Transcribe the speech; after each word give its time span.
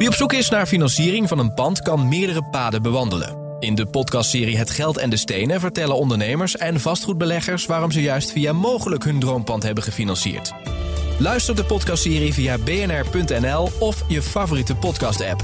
Wie 0.00 0.08
op 0.08 0.14
zoek 0.14 0.32
is 0.32 0.48
naar 0.48 0.66
financiering 0.66 1.28
van 1.28 1.38
een 1.38 1.54
pand 1.54 1.82
kan 1.82 2.08
meerdere 2.08 2.42
paden 2.42 2.82
bewandelen. 2.82 3.56
In 3.58 3.74
de 3.74 3.86
podcastserie 3.86 4.56
Het 4.56 4.70
Geld 4.70 4.98
en 4.98 5.10
de 5.10 5.16
Stenen 5.16 5.60
vertellen 5.60 5.96
ondernemers 5.96 6.56
en 6.56 6.80
vastgoedbeleggers 6.80 7.66
waarom 7.66 7.90
ze 7.90 8.02
juist 8.02 8.32
via 8.32 8.52
mogelijk 8.52 9.04
hun 9.04 9.20
droompand 9.20 9.62
hebben 9.62 9.84
gefinancierd. 9.84 10.52
Luister 11.18 11.56
de 11.56 11.64
podcastserie 11.64 12.32
via 12.32 12.58
bnr.nl 12.58 13.70
of 13.78 14.04
je 14.08 14.22
favoriete 14.22 14.74
podcast-app. 14.74 15.42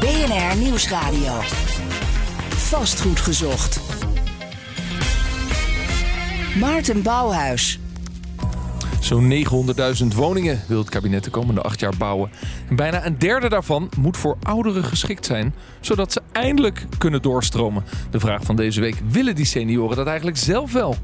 BNR 0.00 0.56
Nieuwsradio. 0.56 1.40
Vastgoed 2.48 3.20
gezocht. 3.20 3.80
Maarten 6.58 7.02
Bouwhuis. 7.02 7.78
Zo'n 9.06 9.44
900.000 10.02 10.06
woningen 10.14 10.62
wil 10.68 10.78
het 10.78 10.88
kabinet 10.88 11.24
de 11.24 11.30
komende 11.30 11.60
acht 11.60 11.80
jaar 11.80 11.96
bouwen. 11.98 12.30
En 12.68 12.76
bijna 12.76 13.06
een 13.06 13.18
derde 13.18 13.48
daarvan 13.48 13.90
moet 13.98 14.16
voor 14.16 14.36
ouderen 14.42 14.84
geschikt 14.84 15.26
zijn, 15.26 15.54
zodat 15.80 16.12
ze 16.12 16.22
eindelijk 16.32 16.86
kunnen 16.98 17.22
doorstromen. 17.22 17.84
De 18.10 18.20
vraag 18.20 18.42
van 18.42 18.56
deze 18.56 18.80
week: 18.80 18.96
willen 19.08 19.34
die 19.34 19.44
senioren 19.44 19.96
dat 19.96 20.06
eigenlijk 20.06 20.36
zelf 20.36 20.72
wel? 20.72 20.96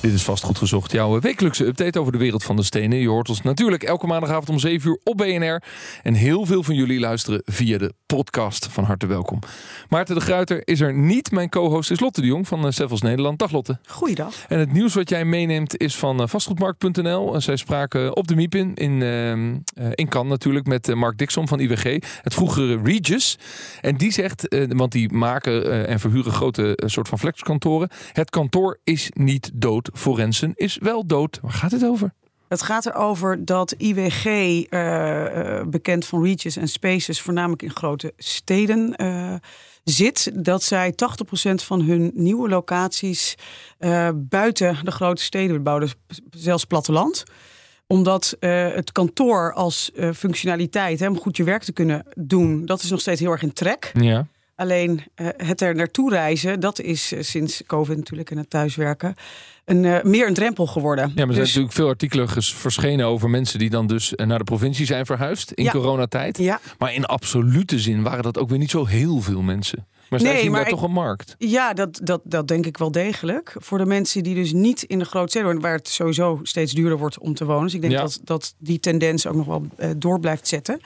Dit 0.00 0.12
is 0.12 0.22
vast 0.22 0.44
goed 0.44 0.58
gezocht, 0.58 0.92
jouw 0.92 1.20
wekelijkse 1.20 1.66
update 1.66 2.00
over 2.00 2.12
de 2.12 2.18
wereld 2.18 2.44
van 2.44 2.56
de 2.56 2.62
stenen. 2.62 2.98
Je 2.98 3.08
hoort 3.08 3.28
ons 3.28 3.42
natuurlijk 3.42 3.82
elke 3.82 4.06
maandagavond 4.06 4.48
om 4.48 4.58
7 4.58 4.90
uur 4.90 4.98
op 5.04 5.16
BNR. 5.16 5.62
En 6.02 6.14
heel 6.14 6.46
veel 6.46 6.62
van 6.62 6.74
jullie 6.74 7.00
luisteren 7.00 7.42
via 7.44 7.78
de 7.78 7.92
podcast. 8.06 8.66
Van 8.70 8.84
harte 8.84 9.06
welkom. 9.06 9.38
Maarten 9.88 10.14
de 10.14 10.20
Gruiter 10.20 10.62
is 10.64 10.80
er 10.80 10.94
niet. 10.94 11.30
Mijn 11.30 11.48
co-host 11.48 11.90
is 11.90 12.00
Lotte 12.00 12.20
de 12.20 12.26
Jong 12.26 12.48
van 12.48 12.72
Sevels 12.72 13.00
Nederland. 13.00 13.38
Dag 13.38 13.52
Lotte. 13.52 13.78
Goeiedag. 13.86 14.34
En 14.48 14.58
het 14.58 14.72
nieuws 14.72 14.94
wat 14.94 15.08
jij 15.08 15.24
meeneemt 15.24 15.78
is 15.78 15.96
van 15.96 16.28
vastgoedmarkt.nl. 16.28 17.34
En 17.34 17.42
zij 17.42 17.56
spraken 17.56 18.16
op 18.16 18.28
de 18.28 18.34
MIPIN 18.34 18.74
in, 18.74 19.00
uh, 19.00 19.90
in 19.94 20.08
Cannes 20.08 20.30
natuurlijk 20.30 20.66
met 20.66 20.94
Mark 20.94 21.18
Dixon 21.18 21.48
van 21.48 21.60
IWG. 21.60 22.02
Het 22.22 22.34
vroegere 22.34 22.80
Regis. 22.84 23.38
En 23.80 23.96
die 23.96 24.12
zegt, 24.12 24.56
want 24.68 24.92
die 24.92 25.12
maken 25.12 25.86
en 25.86 26.00
verhuren 26.00 26.32
grote 26.32 26.78
soort 26.84 27.08
van 27.08 27.18
flexkantoren. 27.18 27.88
Het 28.12 28.30
kantoor 28.30 28.78
is 28.84 29.10
niet 29.14 29.50
dood 29.54 29.89
Forensen 29.92 30.52
is 30.54 30.78
wel 30.80 31.06
dood. 31.06 31.38
Waar 31.42 31.52
gaat 31.52 31.70
het 31.70 31.84
over? 31.84 32.12
Het 32.48 32.62
gaat 32.62 32.86
erover 32.86 33.44
dat 33.44 33.74
IWG, 33.78 34.24
uh, 34.24 35.62
bekend 35.66 36.06
van 36.06 36.24
Reaches 36.24 36.56
en 36.56 36.68
Spaces, 36.68 37.20
voornamelijk 37.20 37.62
in 37.62 37.70
grote 37.70 38.12
steden 38.16 38.94
uh, 38.96 39.34
zit. 39.84 40.30
Dat 40.44 40.62
zij 40.62 40.92
80% 40.92 40.94
van 41.54 41.82
hun 41.82 42.10
nieuwe 42.14 42.48
locaties 42.48 43.34
uh, 43.78 44.08
buiten 44.14 44.84
de 44.84 44.90
grote 44.90 45.22
steden 45.22 45.62
bouwen, 45.62 45.90
zelfs 46.30 46.64
platteland 46.64 47.24
omdat 47.90 48.36
uh, 48.40 48.68
het 48.74 48.92
kantoor 48.92 49.52
als 49.52 49.90
uh, 49.94 50.10
functionaliteit, 50.12 51.00
hè, 51.00 51.08
om 51.08 51.18
goed 51.18 51.36
je 51.36 51.44
werk 51.44 51.62
te 51.62 51.72
kunnen 51.72 52.06
doen, 52.14 52.66
dat 52.66 52.82
is 52.82 52.90
nog 52.90 53.00
steeds 53.00 53.20
heel 53.20 53.30
erg 53.30 53.42
in 53.42 53.52
trek. 53.52 53.92
Ja. 53.94 54.26
Alleen 54.60 55.04
uh, 55.16 55.28
het 55.36 55.60
er 55.60 55.74
naartoe 55.74 56.10
reizen, 56.10 56.60
dat 56.60 56.80
is 56.80 57.12
sinds 57.18 57.62
COVID 57.66 57.96
natuurlijk 57.96 58.30
en 58.30 58.36
het 58.36 58.50
thuiswerken 58.50 59.14
een, 59.64 59.84
uh, 59.84 60.02
meer 60.02 60.26
een 60.26 60.34
drempel 60.34 60.66
geworden. 60.66 61.12
Ja, 61.14 61.26
maar 61.26 61.34
er 61.34 61.40
dus... 61.40 61.52
zijn 61.52 61.64
natuurlijk 61.64 61.74
veel 61.74 61.88
artikelen 61.88 62.28
verschenen 62.42 63.06
over 63.06 63.30
mensen 63.30 63.58
die 63.58 63.70
dan 63.70 63.86
dus 63.86 64.12
naar 64.16 64.38
de 64.38 64.44
provincie 64.44 64.86
zijn 64.86 65.06
verhuisd 65.06 65.52
in 65.52 65.64
ja. 65.64 65.70
coronatijd. 65.70 66.38
Ja. 66.38 66.60
Maar 66.78 66.94
in 66.94 67.04
absolute 67.04 67.78
zin 67.78 68.02
waren 68.02 68.22
dat 68.22 68.38
ook 68.38 68.48
weer 68.48 68.58
niet 68.58 68.70
zo 68.70 68.86
heel 68.86 69.20
veel 69.20 69.42
mensen. 69.42 69.86
Maar 70.10 70.20
zij 70.20 70.32
nee, 70.32 70.42
zien 70.42 70.50
maar 70.50 70.60
daar 70.60 70.70
toch 70.70 70.82
een 70.82 70.92
markt? 70.92 71.34
Ja, 71.38 71.72
dat, 71.72 72.00
dat, 72.02 72.20
dat 72.24 72.48
denk 72.48 72.66
ik 72.66 72.78
wel 72.78 72.90
degelijk. 72.90 73.54
Voor 73.58 73.78
de 73.78 73.86
mensen 73.86 74.22
die 74.22 74.34
dus 74.34 74.52
niet 74.52 74.82
in 74.82 74.98
de 74.98 75.04
grote 75.04 75.28
steden 75.28 75.60
waar 75.60 75.74
het 75.74 75.88
sowieso 75.88 76.40
steeds 76.42 76.72
duurder 76.72 76.98
wordt 76.98 77.18
om 77.18 77.34
te 77.34 77.44
wonen. 77.44 77.64
Dus 77.64 77.74
ik 77.74 77.80
denk 77.80 77.92
Ja. 77.92 78.00
dat, 78.00 78.20
dat 78.24 78.54
die 78.58 78.80
tendens 78.80 79.26
ook 79.26 79.34
nog 79.34 79.46
wel 79.46 79.66
eh, 79.76 79.90
door 79.96 80.20
blijft 80.20 80.48
zetten. 80.48 80.80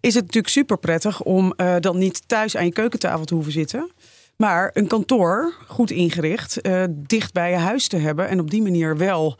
Is 0.00 0.14
het 0.14 0.24
natuurlijk 0.24 0.52
super 0.52 0.78
prettig 0.78 1.22
om 1.22 1.52
eh, 1.56 1.74
dan 1.80 1.98
niet 1.98 2.28
thuis 2.28 2.56
aan 2.56 2.64
je 2.64 2.72
keukentafel 2.72 3.24
te 3.24 3.34
hoeven 3.34 3.52
zitten. 3.52 3.90
Maar 4.36 4.70
een 4.72 4.86
kantoor, 4.86 5.54
goed 5.66 5.90
ingericht, 5.90 6.60
eh, 6.60 6.84
dicht 6.90 7.32
bij 7.32 7.50
je 7.50 7.56
huis 7.56 7.88
te 7.88 7.96
hebben. 7.96 8.28
En 8.28 8.40
op 8.40 8.50
die 8.50 8.62
manier 8.62 8.96
wel 8.96 9.38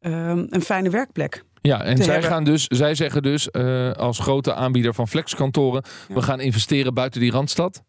eh, 0.00 0.32
een 0.48 0.62
fijne 0.62 0.90
werkplek. 0.90 1.44
Ja, 1.62 1.82
en 1.82 1.96
zij, 1.96 2.12
hebben. 2.12 2.30
gaan 2.30 2.44
dus, 2.44 2.66
zij 2.66 2.94
zeggen 2.94 3.22
dus 3.22 3.52
als 3.96 4.18
grote 4.18 4.54
aanbieder 4.54 4.94
van 4.94 5.08
flexkantoren... 5.08 5.82
we 6.08 6.22
gaan 6.22 6.40
investeren 6.40 6.94
buiten 6.94 7.20
die 7.20 7.30
Randstad. 7.30 7.82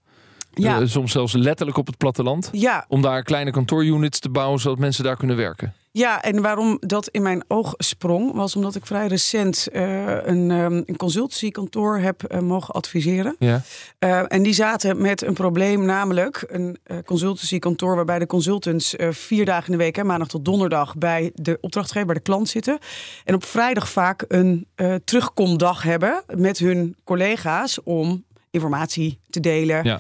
Ja. 0.57 0.81
Eh, 0.81 0.87
soms 0.87 1.11
zelfs 1.11 1.33
letterlijk 1.33 1.77
op 1.77 1.87
het 1.87 1.97
platteland. 1.97 2.49
Ja, 2.51 2.85
Om 2.87 3.01
daar 3.01 3.23
kleine 3.23 3.51
kantoorunits 3.51 4.19
te 4.19 4.29
bouwen, 4.29 4.59
zodat 4.59 4.79
mensen 4.79 5.03
daar 5.03 5.17
kunnen 5.17 5.35
werken. 5.35 5.73
Ja, 5.97 6.21
en 6.21 6.41
waarom 6.41 6.77
dat 6.79 7.07
in 7.07 7.21
mijn 7.21 7.43
oog 7.47 7.73
sprong, 7.77 8.33
was 8.33 8.55
omdat 8.55 8.75
ik 8.75 8.85
vrij 8.85 9.07
recent 9.07 9.67
eh, 9.67 10.25
een, 10.25 10.51
um, 10.51 10.83
een 10.85 10.97
consultancykantoor 10.97 11.97
heb 11.97 12.23
eh, 12.23 12.39
mogen 12.39 12.73
adviseren. 12.73 13.35
Ja. 13.39 13.61
Uh, 13.99 14.21
en 14.27 14.43
die 14.43 14.53
zaten 14.53 15.01
met 15.01 15.21
een 15.21 15.33
probleem, 15.33 15.85
namelijk 15.85 16.45
een 16.47 16.77
consultancykantoor 17.05 17.95
waarbij 17.95 18.19
de 18.19 18.25
consultants 18.25 18.95
vier 19.09 19.45
dagen 19.45 19.65
in 19.65 19.77
de 19.77 19.83
week, 19.83 19.95
hè, 19.95 20.03
maandag 20.03 20.27
tot 20.27 20.45
donderdag, 20.45 20.95
bij 20.95 21.31
de 21.35 21.57
opdrachtgever, 21.61 22.05
bij 22.05 22.15
de 22.15 22.21
klant 22.21 22.49
zitten. 22.49 22.77
En 23.23 23.35
op 23.35 23.43
vrijdag 23.43 23.89
vaak 23.89 24.25
een 24.27 24.67
terugkomdag 25.03 25.83
hebben 25.83 26.23
met 26.35 26.57
hun 26.57 26.95
collega's 27.03 27.83
om 27.83 28.23
informatie 28.57 29.19
te 29.29 29.39
delen, 29.39 29.83
Ja. 29.83 29.99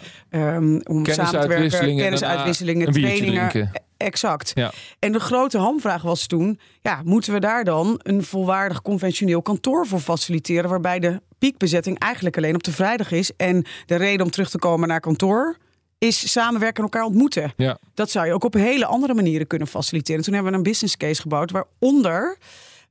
um, 0.55 0.81
om 0.83 1.05
samen 1.05 1.41
te 1.41 1.47
werken, 1.47 1.97
kennisuitwisselingen, 1.97 2.91
trainingen. 2.91 3.71
Exact. 3.97 4.51
Ja. 4.53 4.71
En 4.99 5.11
de 5.11 5.19
grote 5.19 5.57
hamvraag 5.57 6.01
was 6.01 6.27
toen: 6.27 6.59
ja, 6.81 7.01
moeten 7.03 7.33
we 7.33 7.39
daar 7.39 7.63
dan 7.63 7.99
een 8.03 8.23
volwaardig 8.23 8.81
conventioneel 8.81 9.41
kantoor 9.41 9.87
voor 9.87 9.99
faciliteren, 9.99 10.69
waarbij 10.69 10.99
de 10.99 11.21
piekbezetting 11.39 11.99
eigenlijk 11.99 12.37
alleen 12.37 12.55
op 12.55 12.63
de 12.63 12.71
vrijdag 12.71 13.11
is 13.11 13.31
en 13.37 13.65
de 13.85 13.95
reden 13.95 14.25
om 14.25 14.31
terug 14.31 14.49
te 14.49 14.59
komen 14.59 14.87
naar 14.87 14.99
kantoor 14.99 15.57
is 15.97 16.31
samenwerken 16.31 16.77
en 16.77 16.83
elkaar 16.83 17.03
ontmoeten. 17.03 17.53
Ja. 17.55 17.77
Dat 17.93 18.11
zou 18.11 18.25
je 18.25 18.33
ook 18.33 18.43
op 18.43 18.53
hele 18.53 18.85
andere 18.85 19.13
manieren 19.13 19.47
kunnen 19.47 19.67
faciliteren. 19.67 20.23
Toen 20.23 20.33
hebben 20.33 20.51
we 20.51 20.57
een 20.57 20.63
business 20.63 20.97
case 20.97 21.21
gebouwd 21.21 21.51
waaronder 21.51 22.37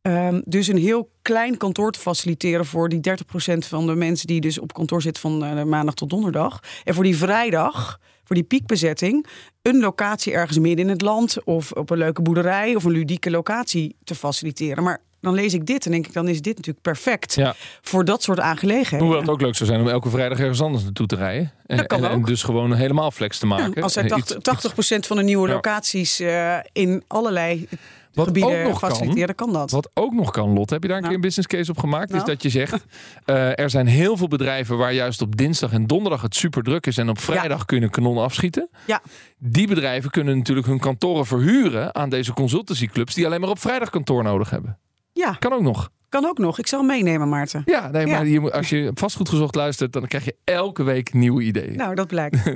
um, 0.06 0.42
dus 0.44 0.66
een 0.68 0.78
heel 0.78 1.10
klein 1.22 1.56
kantoor 1.56 1.92
te 1.92 1.98
faciliteren 1.98 2.66
voor 2.66 2.88
die 2.88 3.00
30% 3.10 3.12
van 3.58 3.86
de 3.86 3.94
mensen 3.94 4.26
die 4.26 4.40
dus 4.40 4.58
op 4.58 4.72
kantoor 4.72 5.02
zitten 5.02 5.22
van 5.22 5.58
uh, 5.58 5.62
maandag 5.62 5.94
tot 5.94 6.10
donderdag. 6.10 6.60
En 6.84 6.94
voor 6.94 7.04
die 7.04 7.16
vrijdag, 7.16 7.98
voor 8.24 8.36
die 8.36 8.44
piekbezetting, 8.44 9.26
een 9.62 9.80
locatie 9.80 10.32
ergens 10.32 10.58
midden 10.58 10.84
in 10.84 10.90
het 10.90 11.02
land 11.02 11.44
of 11.44 11.72
op 11.72 11.90
een 11.90 11.98
leuke 11.98 12.22
boerderij 12.22 12.74
of 12.74 12.84
een 12.84 12.90
ludieke 12.92 13.30
locatie 13.30 13.96
te 14.04 14.14
faciliteren. 14.14 14.82
Maar 14.84 15.00
dan 15.20 15.34
lees 15.34 15.54
ik 15.54 15.66
dit 15.66 15.84
en 15.84 15.90
denk 15.90 16.06
ik, 16.06 16.12
dan 16.12 16.28
is 16.28 16.42
dit 16.42 16.56
natuurlijk 16.56 16.82
perfect 16.84 17.34
Ja. 17.34 17.54
voor 17.80 18.04
dat 18.04 18.22
soort 18.22 18.40
aangelegenheden. 18.40 18.98
Hoewel 18.98 19.20
het 19.20 19.30
ook 19.30 19.40
leuk 19.40 19.56
zou 19.56 19.68
zijn 19.68 19.80
om 19.80 19.88
elke 19.88 20.10
vrijdag 20.10 20.38
ergens 20.38 20.60
anders 20.62 20.84
naartoe 20.84 21.06
te 21.06 21.16
rijden. 21.16 21.52
En, 21.66 22.22
dus 22.22 22.42
gewoon 22.42 22.74
helemaal 22.74 23.10
flex 23.10 23.38
te 23.38 23.46
maken. 23.46 23.72
Ja, 23.74 23.82
als 23.82 23.92
zij 23.92 24.02
Eh, 24.02 24.08
80, 24.08 24.36
iets- 24.36 24.44
80% 24.44 25.06
van 25.06 25.16
de 25.16 25.22
nieuwe 25.22 25.48
locaties 25.48 26.20
uh, 26.20 26.56
in 26.72 27.04
allerlei 27.06 27.68
Wat 28.16 28.28
ook 28.42 28.52
nog 28.64 28.80
kan, 28.80 28.90
faciliteren, 28.90 29.34
kan 29.34 29.52
dat. 29.52 29.70
Wat 29.70 29.90
ook 29.94 30.12
nog 30.12 30.30
kan, 30.30 30.52
Lot, 30.52 30.70
heb 30.70 30.82
je 30.82 30.88
daar 30.88 30.96
een 30.96 31.02
Nou. 31.02 31.14
keer 31.14 31.14
een 31.14 31.20
business 31.20 31.46
case 31.56 31.70
op 31.70 31.78
gemaakt? 31.78 32.08
Is 32.10 32.14
Nou. 32.14 32.26
dat 32.26 32.42
je 32.42 32.48
zegt, 32.48 32.84
eh, 33.24 33.58
er 33.58 33.70
zijn 33.70 33.86
heel 33.86 34.16
veel 34.16 34.28
bedrijven 34.28 34.76
waar 34.78 34.92
juist 34.92 35.22
op 35.22 35.36
dinsdag 35.36 35.72
en 35.72 35.86
donderdag 35.86 36.22
het 36.22 36.34
super 36.34 36.62
druk 36.62 36.86
is 36.86 36.98
en 36.98 37.08
op 37.08 37.18
vrijdag 37.20 37.64
kun 37.64 37.78
je 37.78 37.84
een 37.84 37.90
kanon 37.90 38.18
afschieten. 38.18 38.68
Ja, 38.86 39.02
Die 39.38 39.66
bedrijven 39.66 40.10
kunnen 40.10 40.36
natuurlijk 40.38 40.66
hun 40.66 40.78
kantoren 40.78 41.26
verhuren 41.26 41.94
aan 41.94 42.08
deze 42.08 42.32
consultancyclubs 42.32 43.14
die 43.14 43.26
alleen 43.26 43.40
maar 43.40 43.50
op 43.50 43.58
vrijdag 43.60 43.90
kantoor 43.90 44.22
nodig 44.22 44.50
hebben. 44.50 44.78
ja, 45.12 45.32
Kan 45.38 45.52
ook 45.52 45.62
nog. 45.62 45.90
kan 46.08 46.24
ook 46.24 46.38
nog. 46.38 46.58
Ik 46.58 46.66
zal 46.66 46.82
meenemen, 46.82 47.28
Maarten. 47.28 47.62
Ja, 47.64 47.88
nee, 47.90 48.06
Ja. 48.06 48.12
maar 48.12 48.26
je 48.26 48.40
moet- 48.40 48.52
als 48.52 48.68
je 48.68 48.90
vastgoed 48.94 49.28
gezocht 49.28 49.54
luistert, 49.54 49.92
dan 49.92 50.06
krijg 50.06 50.24
je 50.24 50.36
elke 50.44 50.82
week 50.82 51.12
nieuwe 51.14 51.42
ideeën. 51.42 51.76
Nou, 51.76 51.94
dat 51.94 52.06
blijkt. 52.06 52.38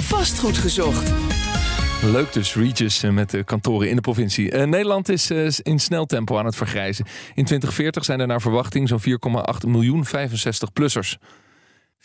Vastgoed 0.00 0.58
gezocht. 0.58 1.12
Leuk 2.12 2.32
dus, 2.32 2.54
Regis 2.54 3.02
eh, 3.02 3.10
met 3.10 3.30
de 3.30 3.44
kantoren 3.44 3.88
in 3.88 3.96
de 3.96 4.02
provincie. 4.02 4.50
Eh, 4.50 4.66
Nederland 4.66 5.08
is 5.08 5.30
eh, 5.30 5.46
in 5.62 5.78
snel 5.78 6.06
tempo 6.06 6.38
aan 6.38 6.44
het 6.44 6.56
vergrijzen. 6.56 7.04
In 7.34 7.44
2040 7.44 8.04
zijn 8.04 8.20
er 8.20 8.26
naar 8.26 8.40
verwachting 8.40 8.88
zo'n 8.88 9.00
4,8 9.00 9.66
miljoen 9.66 10.06
65-plussers. 10.06 11.18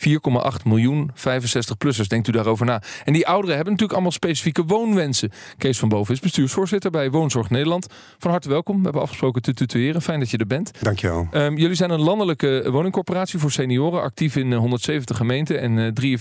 4,8 0.08 0.64
miljoen 0.64 1.10
65-plussers, 1.14 2.06
denkt 2.06 2.28
u 2.28 2.32
daarover 2.32 2.66
na. 2.66 2.82
En 3.04 3.12
die 3.12 3.26
ouderen 3.26 3.54
hebben 3.54 3.72
natuurlijk 3.72 3.92
allemaal 3.92 4.12
specifieke 4.12 4.64
woonwensen. 4.64 5.30
Kees 5.58 5.78
van 5.78 5.88
Boven 5.88 6.14
is 6.14 6.20
bestuursvoorzitter 6.20 6.90
bij 6.90 7.10
Woonzorg 7.10 7.50
Nederland. 7.50 7.86
Van 8.18 8.30
harte 8.30 8.48
welkom. 8.48 8.76
We 8.76 8.82
hebben 8.82 9.02
afgesproken 9.02 9.42
te 9.42 9.54
tutoyeren. 9.54 10.02
Fijn 10.02 10.18
dat 10.18 10.30
je 10.30 10.36
er 10.36 10.46
bent. 10.46 10.70
Dankjewel. 10.80 11.28
Um, 11.32 11.56
jullie 11.56 11.76
zijn 11.76 11.90
een 11.90 12.00
landelijke 12.00 12.68
woningcorporatie 12.70 13.38
voor 13.38 13.50
senioren, 13.50 14.02
actief 14.02 14.36
in 14.36 14.50
uh, 14.50 14.58
170 14.58 15.16
gemeenten 15.16 15.60
en 15.60 15.94
uh, 16.02 16.18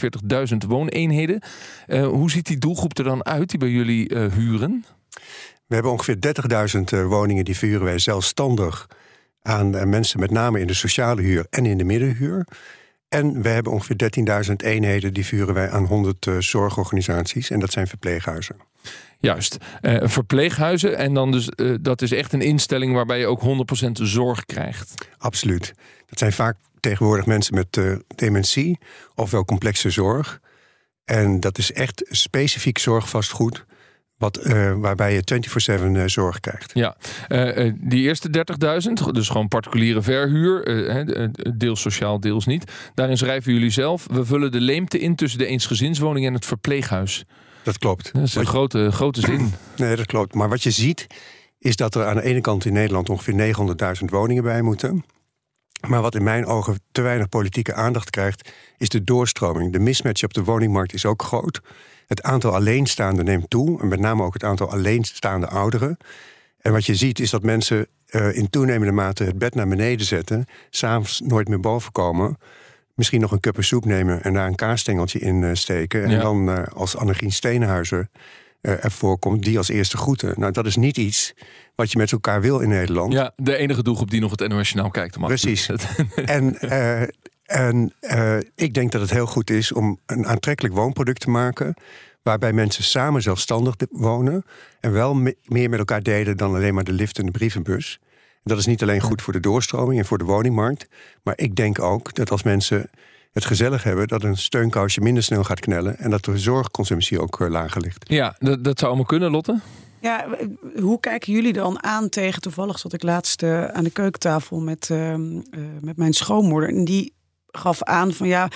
43.000 0.51 0.57
wooneenheden. 0.67 1.41
Uh, 1.87 2.07
hoe 2.07 2.31
ziet 2.31 2.45
die 2.45 2.57
doelgroep 2.57 2.97
er 2.97 3.03
dan 3.03 3.25
uit 3.25 3.49
die 3.49 3.59
bij 3.59 3.69
jullie 3.69 4.13
uh, 4.13 4.33
huren? 4.33 4.85
We 5.67 5.73
hebben 5.73 5.91
ongeveer 5.91 6.17
30.000 7.01 7.07
woningen 7.07 7.45
die 7.45 7.57
verhuren 7.57 7.85
wij 7.85 7.99
zelfstandig 7.99 8.87
aan 9.41 9.89
mensen, 9.89 10.19
met 10.19 10.31
name 10.31 10.59
in 10.59 10.67
de 10.67 10.73
sociale 10.73 11.21
huur 11.21 11.45
en 11.49 11.65
in 11.65 11.77
de 11.77 11.83
middenhuur. 11.83 12.45
En 13.09 13.41
we 13.41 13.49
hebben 13.49 13.71
ongeveer 13.71 14.45
13.000 14.49 14.53
eenheden 14.55 15.13
die 15.13 15.25
vuren 15.25 15.53
wij 15.53 15.69
aan 15.69 15.85
100 15.85 16.25
uh, 16.25 16.37
zorgorganisaties. 16.39 17.49
En 17.49 17.59
dat 17.59 17.71
zijn 17.71 17.87
verpleeghuizen. 17.87 18.55
Juist. 19.19 19.57
Uh, 19.81 20.07
verpleeghuizen. 20.07 20.97
En 20.97 21.13
dan 21.13 21.31
dus, 21.31 21.49
uh, 21.55 21.75
dat 21.81 22.01
is 22.01 22.11
echt 22.11 22.33
een 22.33 22.41
instelling 22.41 22.93
waarbij 22.93 23.19
je 23.19 23.27
ook 23.27 23.41
100% 23.87 23.91
zorg 23.91 24.45
krijgt. 24.45 25.07
Absoluut. 25.17 25.73
Dat 26.05 26.19
zijn 26.19 26.31
vaak 26.31 26.57
tegenwoordig 26.79 27.25
mensen 27.25 27.55
met 27.55 27.79
dementie 28.15 28.79
ofwel 29.15 29.45
complexe 29.45 29.89
zorg. 29.89 30.39
En 31.05 31.39
dat 31.39 31.57
is 31.57 31.71
echt 31.71 32.05
specifiek 32.07 32.77
zorgvastgoed. 32.77 33.65
Wat, 34.19 34.45
uh, 34.45 34.73
waarbij 34.73 35.13
je 35.13 35.79
24-7 35.79 35.83
uh, 35.83 36.03
zorg 36.05 36.39
krijgt. 36.39 36.71
Ja, 36.73 36.95
uh, 37.29 37.73
die 37.75 38.01
eerste 38.01 38.45
30.000, 38.87 39.11
dus 39.11 39.29
gewoon 39.29 39.47
particuliere 39.47 40.01
verhuur, 40.01 40.63
deels 41.57 41.81
sociaal, 41.81 42.19
deels 42.19 42.45
niet. 42.45 42.71
Daarin 42.93 43.17
schrijven 43.17 43.53
jullie 43.53 43.69
zelf, 43.69 44.07
we 44.11 44.25
vullen 44.25 44.51
de 44.51 44.61
leemte 44.61 44.99
in 44.99 45.15
tussen 45.15 45.39
de 45.39 45.45
eensgezinswoning 45.45 46.25
en 46.25 46.33
het 46.33 46.45
verpleeghuis. 46.45 47.25
Dat 47.63 47.77
klopt. 47.77 48.13
Dat 48.13 48.23
is 48.23 48.35
een 48.35 48.45
grote, 48.45 48.91
grote 48.91 49.21
zin. 49.21 49.53
Nee, 49.77 49.95
dat 49.95 50.05
klopt. 50.05 50.33
Maar 50.33 50.49
wat 50.49 50.63
je 50.63 50.71
ziet, 50.71 51.07
is 51.59 51.75
dat 51.75 51.95
er 51.95 52.05
aan 52.05 52.15
de 52.15 52.23
ene 52.23 52.41
kant 52.41 52.65
in 52.65 52.73
Nederland 52.73 53.09
ongeveer 53.09 53.53
900.000 54.01 54.05
woningen 54.05 54.43
bij 54.43 54.61
moeten. 54.61 55.05
Maar 55.87 56.01
wat 56.01 56.15
in 56.15 56.23
mijn 56.23 56.45
ogen 56.45 56.79
te 56.91 57.01
weinig 57.01 57.29
politieke 57.29 57.73
aandacht 57.73 58.09
krijgt, 58.09 58.51
is 58.77 58.89
de 58.89 59.03
doorstroming. 59.03 59.73
De 59.73 59.79
mismatch 59.79 60.23
op 60.23 60.33
de 60.33 60.43
woningmarkt 60.43 60.93
is 60.93 61.05
ook 61.05 61.23
groot. 61.23 61.61
Het 62.09 62.23
aantal 62.23 62.53
alleenstaanden 62.55 63.25
neemt 63.25 63.49
toe, 63.49 63.81
en 63.81 63.87
met 63.87 63.99
name 63.99 64.23
ook 64.23 64.33
het 64.33 64.43
aantal 64.43 64.71
alleenstaande 64.71 65.47
ouderen. 65.47 65.97
En 66.61 66.71
wat 66.71 66.85
je 66.85 66.95
ziet 66.95 67.19
is 67.19 67.29
dat 67.29 67.43
mensen 67.43 67.87
uh, 68.11 68.35
in 68.35 68.49
toenemende 68.49 68.93
mate 68.93 69.23
het 69.23 69.37
bed 69.37 69.55
naar 69.55 69.67
beneden 69.67 70.05
zetten, 70.05 70.45
s'avonds 70.69 71.21
nooit 71.25 71.47
meer 71.47 71.59
boven 71.59 71.91
komen. 71.91 72.37
Misschien 72.95 73.21
nog 73.21 73.31
een 73.31 73.39
cup 73.39 73.55
soep 73.59 73.85
nemen 73.85 74.23
en 74.23 74.33
daar 74.33 74.47
een 74.47 74.55
kaasstengeltje 74.55 75.19
in 75.19 75.41
uh, 75.41 75.49
steken. 75.53 76.03
En 76.03 76.09
ja. 76.09 76.21
dan 76.21 76.49
uh, 76.49 76.63
als 76.73 76.95
Annegien 76.95 77.31
Steenhuizen 77.31 78.09
ervoor 78.61 79.19
komt, 79.19 79.43
die 79.43 79.57
als 79.57 79.69
eerste 79.69 79.97
groeten. 79.97 80.33
Nou, 80.37 80.51
dat 80.51 80.65
is 80.65 80.75
niet 80.75 80.97
iets 80.97 81.33
wat 81.75 81.91
je 81.91 81.97
met 81.97 82.11
elkaar 82.11 82.41
wil 82.41 82.59
in 82.59 82.69
Nederland. 82.69 83.13
Ja, 83.13 83.33
de 83.35 83.55
enige 83.55 83.83
doelgroep 83.83 84.11
die 84.11 84.21
nog 84.21 84.31
het 84.31 84.41
internationaal 84.41 84.89
kijkt. 84.89 85.17
Mag 85.17 85.27
Precies. 85.27 85.69
en 86.15 86.57
en 87.49 87.93
uh, 88.01 88.37
ik 88.55 88.73
denk 88.73 88.91
dat 88.91 89.01
het 89.01 89.09
heel 89.09 89.25
goed 89.25 89.49
is 89.49 89.71
om 89.71 89.99
een 90.05 90.25
aantrekkelijk 90.27 90.75
woonproduct 90.75 91.21
te 91.21 91.29
maken. 91.29 91.73
Waarbij 92.21 92.53
mensen 92.53 92.83
samen 92.83 93.21
zelfstandig 93.21 93.75
wonen. 93.89 94.45
En 94.79 94.91
wel 94.91 95.13
me 95.13 95.37
meer 95.45 95.69
met 95.69 95.79
elkaar 95.79 96.03
delen 96.03 96.37
dan 96.37 96.55
alleen 96.55 96.73
maar 96.73 96.83
de 96.83 96.91
lift 96.91 97.19
en 97.19 97.25
de 97.25 97.31
brievenbus. 97.31 97.99
En 98.33 98.41
dat 98.43 98.57
is 98.57 98.65
niet 98.65 98.81
alleen 98.81 99.01
goed 99.01 99.21
voor 99.21 99.33
de 99.33 99.39
doorstroming 99.39 99.99
en 99.99 100.05
voor 100.05 100.17
de 100.17 100.23
woningmarkt. 100.23 100.87
Maar 101.23 101.33
ik 101.37 101.55
denk 101.55 101.81
ook 101.81 102.13
dat 102.13 102.31
als 102.31 102.43
mensen 102.43 102.89
het 103.31 103.45
gezellig 103.45 103.83
hebben, 103.83 104.07
dat 104.07 104.23
een 104.23 104.37
steunkousje 104.37 105.01
minder 105.01 105.23
snel 105.23 105.43
gaat 105.43 105.59
knellen. 105.59 105.97
En 105.97 106.09
dat 106.09 106.25
de 106.25 106.37
zorgconsumptie 106.37 107.21
ook 107.21 107.39
uh, 107.39 107.49
lager 107.49 107.81
ligt. 107.81 108.09
Ja, 108.09 108.35
dat, 108.39 108.63
dat 108.63 108.79
zou 108.79 108.91
allemaal 108.91 109.09
kunnen, 109.09 109.31
Lotte. 109.31 109.59
Ja, 110.01 110.27
hoe 110.79 110.99
kijken 110.99 111.33
jullie 111.33 111.53
dan 111.53 111.83
aan 111.83 112.09
tegen? 112.09 112.41
Toevallig 112.41 112.79
zat 112.79 112.93
ik 112.93 113.03
laatst 113.03 113.43
uh, 113.43 113.65
aan 113.65 113.83
de 113.83 113.89
keukentafel 113.89 114.59
met, 114.59 114.89
uh, 114.91 115.13
uh, 115.13 115.37
met 115.81 115.97
mijn 115.97 116.13
schoonmoeder. 116.13 116.69
En 116.69 116.85
die 116.85 117.17
gaf 117.51 117.83
aan 117.83 118.13
van 118.13 118.27
ja, 118.27 118.47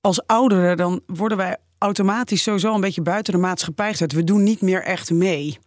als 0.00 0.26
ouderen 0.26 0.76
dan 0.76 1.00
worden 1.06 1.38
wij 1.38 1.56
automatisch 1.78 2.42
sowieso 2.42 2.74
een 2.74 2.80
beetje 2.80 3.02
buiten 3.02 3.32
de 3.32 3.38
maatschappij 3.38 3.90
gezet. 3.90 4.12
We 4.12 4.24
doen 4.24 4.42
niet 4.42 4.60
meer 4.60 4.82
echt 4.82 5.10
mee. 5.10 5.58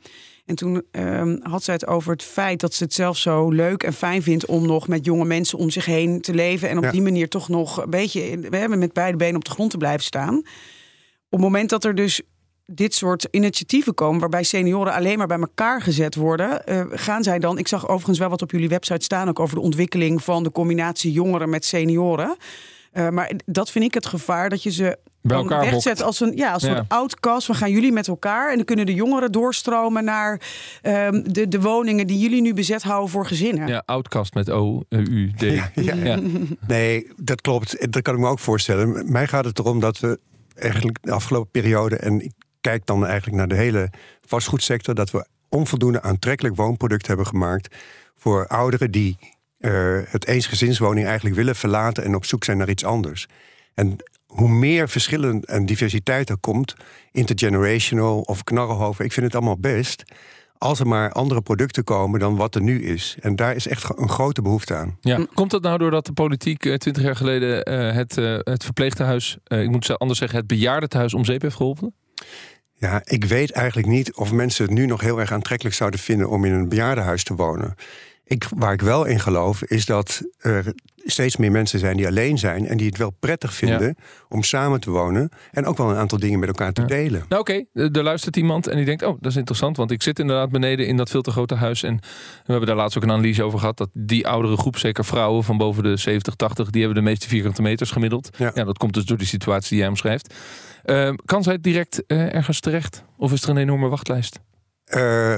En 0.45 0.55
toen 0.55 0.83
um, 0.91 1.39
had 1.43 1.63
zij 1.63 1.73
het 1.73 1.87
over 1.87 2.11
het 2.11 2.23
feit 2.23 2.59
dat 2.59 2.73
ze 2.73 2.83
het 2.83 2.93
zelf 2.93 3.17
zo 3.17 3.49
leuk 3.49 3.83
en 3.83 3.93
fijn 3.93 4.23
vindt 4.23 4.45
om 4.45 4.65
nog 4.65 4.87
met 4.87 5.05
jonge 5.05 5.25
mensen 5.25 5.57
om 5.57 5.69
zich 5.69 5.85
heen 5.85 6.21
te 6.21 6.33
leven. 6.33 6.69
En 6.69 6.77
op 6.77 6.83
ja. 6.83 6.91
die 6.91 7.01
manier 7.01 7.29
toch 7.29 7.49
nog 7.49 7.83
een 7.83 7.89
beetje 7.89 8.39
we 8.39 8.57
hebben 8.57 8.79
met 8.79 8.93
beide 8.93 9.17
benen 9.17 9.35
op 9.35 9.45
de 9.45 9.51
grond 9.51 9.71
te 9.71 9.77
blijven 9.77 10.03
staan. 10.03 10.37
Op 10.37 11.39
het 11.39 11.39
moment 11.39 11.69
dat 11.69 11.83
er 11.83 11.95
dus 11.95 12.21
dit 12.73 12.93
soort 12.93 13.27
initiatieven 13.31 13.93
komen, 13.93 14.19
waarbij 14.19 14.43
senioren 14.43 14.93
alleen 14.93 15.17
maar 15.17 15.27
bij 15.27 15.39
elkaar 15.39 15.81
gezet 15.81 16.15
worden, 16.15 16.61
uh, 16.65 16.83
gaan 16.89 17.23
zij 17.23 17.39
dan. 17.39 17.57
Ik 17.57 17.67
zag 17.67 17.87
overigens 17.87 18.19
wel 18.19 18.29
wat 18.29 18.41
op 18.41 18.51
jullie 18.51 18.69
website 18.69 19.03
staan, 19.03 19.29
ook 19.29 19.39
over 19.39 19.55
de 19.55 19.61
ontwikkeling 19.61 20.23
van 20.23 20.43
de 20.43 20.51
combinatie 20.51 21.11
jongeren 21.11 21.49
met 21.49 21.65
senioren. 21.65 22.37
Uh, 22.93 23.09
maar 23.09 23.31
dat 23.45 23.71
vind 23.71 23.85
ik 23.85 23.93
het 23.93 24.05
gevaar 24.05 24.49
dat 24.49 24.63
je 24.63 24.71
ze 24.71 24.97
bij 25.21 25.37
elkaar 25.37 25.59
wegzet 25.59 26.01
als 26.01 26.19
een 26.19 26.35
ja, 26.35 26.53
als 26.53 26.63
een 26.63 26.73
ja. 26.73 26.85
outcast. 26.87 27.47
We 27.47 27.53
gaan 27.53 27.71
jullie 27.71 27.91
met 27.91 28.07
elkaar 28.07 28.49
en 28.49 28.55
dan 28.55 28.65
kunnen 28.65 28.85
de 28.85 28.93
jongeren 28.93 29.31
doorstromen 29.31 30.03
naar 30.03 30.41
um, 30.83 31.33
de, 31.33 31.47
de 31.47 31.61
woningen 31.61 32.07
die 32.07 32.19
jullie 32.19 32.41
nu 32.41 32.53
bezet 32.53 32.83
houden 32.83 33.09
voor 33.09 33.25
gezinnen. 33.25 33.67
Ja, 33.67 33.83
outcast 33.85 34.33
met 34.33 34.49
O-U-D. 34.49 35.41
Ja, 35.51 35.71
ja. 35.75 35.95
ja. 35.95 36.19
Nee, 36.67 37.07
dat 37.17 37.41
klopt. 37.41 37.91
Dat 37.91 38.01
kan 38.01 38.13
ik 38.13 38.19
me 38.19 38.27
ook 38.27 38.39
voorstellen. 38.39 39.11
Mij 39.11 39.27
gaat 39.27 39.45
het 39.45 39.59
erom 39.59 39.79
dat 39.79 39.99
we 39.99 40.19
eigenlijk 40.55 40.97
de 41.01 41.11
afgelopen 41.11 41.51
periode 41.51 41.95
en 41.95 42.21
ik 42.21 42.31
kijk 42.61 42.85
dan 42.85 43.05
eigenlijk 43.05 43.37
naar 43.37 43.47
de 43.47 43.55
hele 43.55 43.89
vastgoedsector, 44.25 44.95
dat 44.95 45.11
we 45.11 45.25
onvoldoende 45.49 46.01
aantrekkelijk 46.01 46.55
woonproduct 46.55 47.07
hebben 47.07 47.27
gemaakt 47.27 47.75
voor 48.15 48.47
ouderen 48.47 48.91
die 48.91 49.17
uh, 49.59 49.99
het 50.05 50.27
eensgezinswoning 50.27 51.05
eigenlijk 51.05 51.35
willen 51.35 51.55
verlaten 51.55 52.03
en 52.03 52.15
op 52.15 52.25
zoek 52.25 52.43
zijn 52.43 52.57
naar 52.57 52.69
iets 52.69 52.85
anders. 52.85 53.27
En 53.73 53.95
hoe 54.25 54.49
meer 54.49 54.89
verschillen 54.89 55.41
en 55.41 55.65
diversiteit 55.65 56.29
er 56.29 56.37
komt, 56.37 56.75
intergenerational 57.11 58.21
of 58.21 58.43
knarrenhoven, 58.43 59.05
ik 59.05 59.11
vind 59.11 59.25
het 59.25 59.35
allemaal 59.35 59.59
best. 59.59 60.03
Als 60.57 60.79
er 60.79 60.87
maar 60.87 61.11
andere 61.11 61.41
producten 61.41 61.83
komen 61.83 62.19
dan 62.19 62.35
wat 62.35 62.55
er 62.55 62.61
nu 62.61 62.83
is. 62.83 63.17
En 63.19 63.35
daar 63.35 63.55
is 63.55 63.67
echt 63.67 63.99
een 63.99 64.09
grote 64.09 64.41
behoefte 64.41 64.75
aan. 64.75 64.97
Ja. 64.99 65.25
Komt 65.33 65.51
dat 65.51 65.61
nou 65.61 65.77
doordat 65.77 66.05
de 66.05 66.13
politiek 66.13 66.59
twintig 66.59 66.97
uh, 66.97 67.03
jaar 67.03 67.15
geleden 67.15 67.71
uh, 67.71 67.93
het, 67.93 68.17
uh, 68.17 68.37
het 68.39 68.63
verpleegtehuis, 68.63 69.37
ik 69.43 69.69
moet 69.69 69.97
anders 69.97 70.19
zeggen, 70.19 70.37
het 70.37 70.47
bejaardentehuis 70.47 71.13
om 71.13 71.25
zeep 71.25 71.41
heeft 71.41 71.55
geholpen? 71.55 71.93
Ja, 72.81 73.01
ik 73.03 73.25
weet 73.25 73.51
eigenlijk 73.51 73.87
niet 73.87 74.13
of 74.13 74.31
mensen 74.31 74.65
het 74.65 74.73
nu 74.73 74.85
nog 74.85 75.01
heel 75.01 75.19
erg 75.19 75.31
aantrekkelijk 75.31 75.75
zouden 75.75 75.99
vinden 75.99 76.29
om 76.29 76.45
in 76.45 76.51
een 76.51 76.69
bejaardenhuis 76.69 77.23
te 77.23 77.35
wonen. 77.35 77.75
Ik, 78.23 78.47
waar 78.55 78.73
ik 78.73 78.81
wel 78.81 79.05
in 79.05 79.19
geloof, 79.19 79.63
is 79.63 79.85
dat 79.85 80.21
steeds 81.05 81.37
meer 81.37 81.51
mensen 81.51 81.79
zijn 81.79 81.97
die 81.97 82.07
alleen 82.07 82.37
zijn 82.37 82.67
en 82.67 82.77
die 82.77 82.87
het 82.87 82.97
wel 82.97 83.13
prettig 83.19 83.53
vinden 83.53 83.87
ja. 83.97 84.03
om 84.29 84.43
samen 84.43 84.79
te 84.79 84.89
wonen 84.89 85.29
en 85.51 85.65
ook 85.65 85.77
wel 85.77 85.89
een 85.89 85.95
aantal 85.95 86.19
dingen 86.19 86.39
met 86.39 86.47
elkaar 86.47 86.73
te 86.73 86.81
ja. 86.81 86.87
delen. 86.87 87.25
Nou, 87.29 87.41
oké, 87.41 87.63
okay. 87.73 87.89
er 87.91 88.03
luistert 88.03 88.37
iemand 88.37 88.67
en 88.67 88.75
die 88.75 88.85
denkt: 88.85 89.03
Oh, 89.03 89.17
dat 89.19 89.31
is 89.31 89.37
interessant, 89.37 89.77
want 89.77 89.91
ik 89.91 90.03
zit 90.03 90.19
inderdaad 90.19 90.49
beneden 90.49 90.87
in 90.87 90.97
dat 90.97 91.09
veel 91.09 91.21
te 91.21 91.31
grote 91.31 91.55
huis. 91.55 91.83
En 91.83 91.95
we 92.45 92.51
hebben 92.51 92.67
daar 92.67 92.75
laatst 92.75 92.97
ook 92.97 93.03
een 93.03 93.11
analyse 93.11 93.43
over 93.43 93.59
gehad 93.59 93.77
dat 93.77 93.89
die 93.93 94.27
oudere 94.27 94.57
groep, 94.57 94.77
zeker 94.77 95.05
vrouwen 95.05 95.43
van 95.43 95.57
boven 95.57 95.83
de 95.83 95.97
70, 95.97 96.35
80, 96.35 96.69
die 96.69 96.83
hebben 96.83 97.03
de 97.03 97.09
meeste 97.09 97.27
vierkante 97.27 97.61
meters 97.61 97.91
gemiddeld. 97.91 98.29
Ja, 98.37 98.51
ja 98.53 98.63
dat 98.63 98.77
komt 98.77 98.93
dus 98.93 99.05
door 99.05 99.17
die 99.17 99.27
situatie 99.27 99.69
die 99.69 99.79
jij 99.79 99.87
omschrijft. 99.87 100.33
Uh, 100.85 101.13
kan 101.25 101.43
zij 101.43 101.57
direct 101.61 102.03
uh, 102.07 102.33
ergens 102.33 102.59
terecht? 102.59 103.03
Of 103.17 103.31
is 103.31 103.43
er 103.43 103.49
een 103.49 103.57
enorme 103.57 103.87
wachtlijst? 103.87 104.39
Uh, 104.95 105.35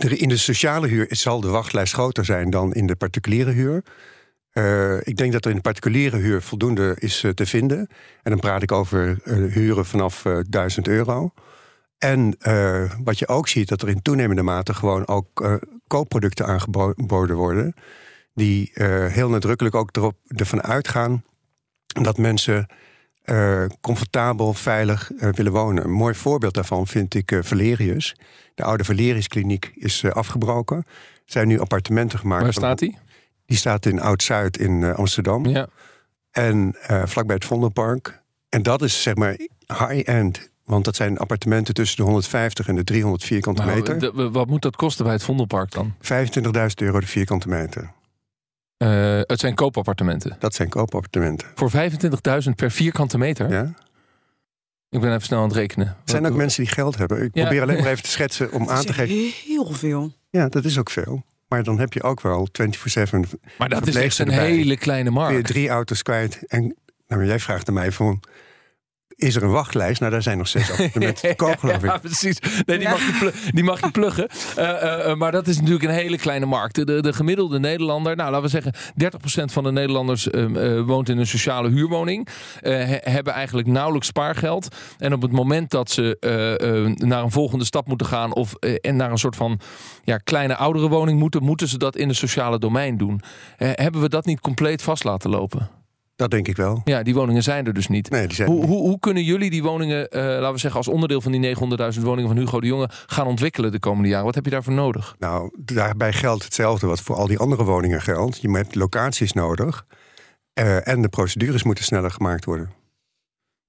in 0.00 0.28
de 0.28 0.36
sociale 0.36 0.86
huur 0.86 1.06
zal 1.08 1.40
de 1.40 1.48
wachtlijst 1.48 1.92
groter 1.92 2.24
zijn 2.24 2.50
dan 2.50 2.74
in 2.74 2.86
de 2.86 2.96
particuliere 2.96 3.50
huur. 3.50 3.82
Uh, 4.52 4.96
ik 5.00 5.16
denk 5.16 5.32
dat 5.32 5.44
er 5.44 5.50
in 5.50 5.56
de 5.56 5.62
particuliere 5.62 6.16
huur 6.16 6.42
voldoende 6.42 6.96
is 6.98 7.22
uh, 7.22 7.30
te 7.30 7.46
vinden. 7.46 7.78
En 8.22 8.30
dan 8.30 8.40
praat 8.40 8.62
ik 8.62 8.72
over 8.72 9.20
uh, 9.24 9.52
huren 9.52 9.86
vanaf 9.86 10.26
1000 10.48 10.88
euro. 10.88 11.32
En 11.98 12.36
wat 13.04 13.18
je 13.18 13.28
ook 13.28 13.48
ziet, 13.48 13.68
dat 13.68 13.82
er 13.82 13.88
in 13.88 14.02
toenemende 14.02 14.42
mate 14.42 14.74
gewoon 14.74 15.06
ook 15.06 15.60
koopproducten 15.86 16.46
aangeboden 16.46 17.36
worden. 17.36 17.74
Die 18.34 18.70
heel 19.08 19.28
nadrukkelijk 19.28 19.74
ook 19.74 19.96
erop, 19.96 20.16
ervan 20.26 20.62
uitgaan 20.62 21.24
dat 21.86 22.18
mensen 22.18 22.66
comfortabel, 23.80 24.54
veilig 24.54 25.10
willen 25.16 25.52
wonen. 25.52 25.84
Een 25.84 25.90
mooi 25.90 26.14
voorbeeld 26.14 26.54
daarvan 26.54 26.86
vind 26.86 27.14
ik 27.14 27.38
Valerius. 27.40 28.16
De 28.54 28.62
oude 28.62 28.84
Valerius 28.84 29.28
kliniek 29.28 29.72
is 29.74 30.04
afgebroken. 30.04 30.76
Er 30.76 30.84
zijn 31.24 31.48
nu 31.48 31.60
appartementen 31.60 32.18
gemaakt. 32.18 32.42
Waar 32.42 32.52
staat 32.52 32.78
die? 32.78 32.98
Die 33.50 33.58
staat 33.58 33.86
in 33.86 34.00
Oud-Zuid 34.00 34.56
in 34.56 34.94
Amsterdam. 34.94 35.46
Ja. 35.46 35.66
En 36.30 36.74
vlakbij 37.04 37.34
het 37.34 37.44
Vondelpark. 37.44 38.22
En 38.48 38.62
dat 38.62 38.82
is 38.82 39.02
zeg 39.02 39.14
maar 39.14 39.36
high-end. 39.66 40.50
Want 40.64 40.84
dat 40.84 40.96
zijn 40.96 41.18
appartementen 41.18 41.74
tussen 41.74 41.96
de 41.96 42.02
150 42.02 42.68
en 42.68 42.74
de 42.74 42.84
300 42.84 43.24
vierkante 43.24 43.62
nou, 43.62 43.74
meter. 43.74 43.98
De, 43.98 44.30
wat 44.30 44.46
moet 44.46 44.62
dat 44.62 44.76
kosten 44.76 45.04
bij 45.04 45.14
het 45.14 45.22
Vondelpark 45.22 45.70
dan? 45.70 45.94
25.000 45.94 46.00
euro 46.74 47.00
de 47.00 47.06
vierkante 47.06 47.48
meter. 47.48 47.90
Uh, 48.78 49.20
het 49.22 49.40
zijn 49.40 49.54
koopappartementen. 49.54 50.36
Dat 50.38 50.54
zijn 50.54 50.68
koopappartementen. 50.68 51.48
Voor 51.54 51.70
25.000 51.70 52.50
per 52.56 52.70
vierkante 52.70 53.18
meter? 53.18 53.50
Ja. 53.50 53.74
Ik 54.88 55.00
ben 55.00 55.10
even 55.10 55.22
snel 55.22 55.38
aan 55.38 55.48
het 55.48 55.56
rekenen. 55.56 55.86
Er 55.86 55.94
zijn 56.04 56.26
ook 56.26 56.34
mensen 56.34 56.62
die 56.64 56.72
geld 56.72 56.98
hebben. 56.98 57.22
Ik 57.22 57.30
ja. 57.34 57.42
probeer 57.42 57.62
alleen 57.62 57.78
maar 57.78 57.90
even 57.92 58.02
te 58.02 58.10
schetsen 58.10 58.52
om 58.52 58.58
dat 58.58 58.76
aan 58.76 58.84
te 58.84 58.92
geven. 58.92 59.32
Heel 59.46 59.72
veel. 59.72 60.12
Ja, 60.30 60.48
dat 60.48 60.64
is 60.64 60.78
ook 60.78 60.90
veel. 60.90 61.22
Maar 61.50 61.62
dan 61.62 61.78
heb 61.78 61.92
je 61.92 62.02
ook 62.02 62.20
wel 62.20 62.48
24-7. 62.62 62.62
Maar 63.58 63.68
dat 63.68 63.86
is 63.86 63.94
echt 63.94 64.18
een 64.18 64.28
hele 64.28 64.76
kleine 64.76 65.10
markt. 65.10 65.32
Weer 65.32 65.42
drie 65.42 65.68
auto's 65.68 66.02
kwijt. 66.02 66.42
En 66.46 66.76
nou, 67.08 67.26
jij 67.26 67.38
vraagt 67.38 67.68
aan 67.68 67.74
mij 67.74 67.92
van. 67.92 68.22
Is 69.20 69.36
er 69.36 69.42
een 69.42 69.50
wachtlijst? 69.50 70.00
Nou, 70.00 70.12
daar 70.12 70.22
zijn 70.22 70.38
nog 70.38 70.48
zes 70.48 70.70
appartementen 70.70 71.28
te 71.28 71.34
koop, 71.36 71.58
geloof 71.58 71.76
ik. 71.76 71.84
Ja, 71.84 71.98
precies. 71.98 72.38
Nee, 72.66 72.78
die, 72.78 72.88
mag 72.88 72.98
je 73.00 73.32
die 73.50 73.64
mag 73.64 73.80
je 73.80 73.90
pluggen. 73.90 74.28
Eh, 74.56 74.68
eh, 74.82 75.10
eh, 75.10 75.16
maar 75.16 75.32
dat 75.32 75.46
is 75.46 75.56
natuurlijk 75.56 75.84
een 75.84 75.90
hele 75.90 76.18
kleine 76.18 76.46
markt. 76.46 76.74
De, 76.74 77.00
de 77.02 77.12
gemiddelde 77.12 77.58
Nederlander, 77.58 78.16
nou 78.16 78.30
laten 78.30 78.44
we 78.44 78.50
zeggen, 78.50 78.74
30% 79.42 79.44
van 79.52 79.64
de 79.64 79.72
Nederlanders 79.72 80.30
eh, 80.30 80.76
eh, 80.78 80.86
woont 80.86 81.08
in 81.08 81.18
een 81.18 81.26
sociale 81.26 81.68
huurwoning. 81.70 82.28
Eh, 82.60 82.72
he- 82.72 82.98
hebben 83.10 83.32
eigenlijk 83.32 83.68
nauwelijks 83.68 84.06
spaargeld. 84.06 84.76
En 84.98 85.12
op 85.12 85.22
het 85.22 85.32
moment 85.32 85.70
dat 85.70 85.90
ze 85.90 86.16
eh, 86.20 86.84
eh, 86.84 86.94
naar 86.96 87.22
een 87.22 87.30
volgende 87.30 87.64
stap 87.64 87.86
moeten 87.88 88.06
gaan 88.06 88.34
of 88.34 88.54
eh, 88.54 88.74
en 88.80 88.96
naar 88.96 89.10
een 89.10 89.18
soort 89.18 89.36
van 89.36 89.60
ja, 90.04 90.16
kleine 90.16 90.56
oudere 90.56 90.88
woning 90.88 91.18
moeten, 91.18 91.42
moeten 91.42 91.68
ze 91.68 91.78
dat 91.78 91.96
in 91.96 92.08
het 92.08 92.16
sociale 92.16 92.58
domein 92.58 92.96
doen. 92.96 93.20
Hebben 93.56 94.00
we 94.00 94.08
dat 94.08 94.24
niet 94.26 94.40
compleet 94.40 94.82
vast 94.82 95.04
laten 95.04 95.30
lopen? 95.30 95.70
Dat 96.20 96.30
denk 96.30 96.48
ik 96.48 96.56
wel. 96.56 96.80
Ja, 96.84 97.02
die 97.02 97.14
woningen 97.14 97.42
zijn 97.42 97.66
er 97.66 97.72
dus 97.72 97.88
niet. 97.88 98.10
Nee, 98.10 98.26
die 98.26 98.36
zijn 98.36 98.48
Hoe, 98.48 98.66
hoe, 98.66 98.78
hoe 98.80 98.98
kunnen 98.98 99.22
jullie 99.24 99.50
die 99.50 99.62
woningen, 99.62 100.08
eh, 100.08 100.22
laten 100.24 100.52
we 100.52 100.58
zeggen, 100.58 100.78
als 100.80 100.88
onderdeel 100.88 101.20
van 101.20 101.32
die 101.32 101.40
900.000 101.40 102.02
woningen 102.02 102.28
van 102.30 102.38
Hugo 102.38 102.60
de 102.60 102.66
Jonge 102.66 102.88
gaan 103.06 103.26
ontwikkelen 103.26 103.72
de 103.72 103.78
komende 103.78 104.08
jaren? 104.08 104.24
Wat 104.24 104.34
heb 104.34 104.44
je 104.44 104.50
daarvoor 104.50 104.72
nodig? 104.72 105.14
Nou, 105.18 105.50
daarbij 105.58 106.12
geldt 106.12 106.44
hetzelfde 106.44 106.86
wat 106.86 107.00
voor 107.00 107.16
al 107.16 107.26
die 107.26 107.38
andere 107.38 107.64
woningen 107.64 108.00
geldt. 108.02 108.40
Je 108.40 108.50
hebt 108.50 108.74
locaties 108.74 109.32
nodig. 109.32 109.84
eh, 110.52 110.88
en 110.88 111.02
de 111.02 111.08
procedures 111.08 111.62
moeten 111.62 111.84
sneller 111.84 112.10
gemaakt 112.10 112.44
worden. 112.44 112.70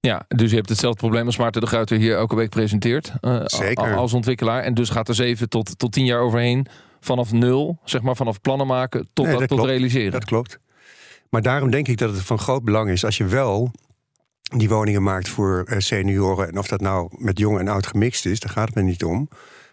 Ja, 0.00 0.24
dus 0.28 0.50
je 0.50 0.56
hebt 0.56 0.68
hetzelfde 0.68 0.98
probleem 1.00 1.26
als 1.26 1.36
Maarten 1.36 1.60
de 1.60 1.66
Gruiter 1.66 1.98
hier 1.98 2.16
elke 2.16 2.36
week 2.36 2.50
presenteert. 2.50 3.12
eh, 3.20 3.40
Zeker. 3.44 3.94
Als 3.96 4.12
ontwikkelaar. 4.12 4.62
En 4.62 4.74
dus 4.74 4.88
gaat 4.88 5.08
er 5.08 5.14
zeven 5.14 5.48
tot, 5.48 5.78
tot 5.78 5.92
tien 5.92 6.04
jaar 6.04 6.20
overheen. 6.20 6.66
Vanaf 7.00 7.32
nul, 7.32 7.78
zeg 7.84 8.02
maar, 8.02 8.16
vanaf 8.16 8.40
plannen 8.40 8.66
maken 8.66 9.08
tot, 9.12 9.24
Nee, 9.24 9.30
dat, 9.30 9.40
dat 9.40 9.48
tot 9.48 9.58
klopt. 9.58 9.72
realiseren. 9.72 10.12
Dat 10.12 10.24
klopt. 10.24 10.58
Maar 11.32 11.42
daarom 11.42 11.70
denk 11.70 11.88
ik 11.88 11.98
dat 11.98 12.10
het 12.10 12.22
van 12.22 12.38
groot 12.38 12.64
belang 12.64 12.90
is 12.90 13.04
als 13.04 13.16
je 13.16 13.24
wel 13.24 13.70
die 14.56 14.68
woningen 14.68 15.02
maakt 15.02 15.28
voor 15.28 15.64
eh, 15.66 15.78
senioren. 15.78 16.48
En 16.48 16.58
of 16.58 16.66
dat 16.68 16.80
nou 16.80 17.08
met 17.18 17.38
jong 17.38 17.58
en 17.58 17.68
oud 17.68 17.86
gemixt 17.86 18.26
is, 18.26 18.40
daar 18.40 18.52
gaat 18.52 18.66
het 18.66 18.74
me 18.74 18.82
niet 18.82 19.04
om. 19.04 19.28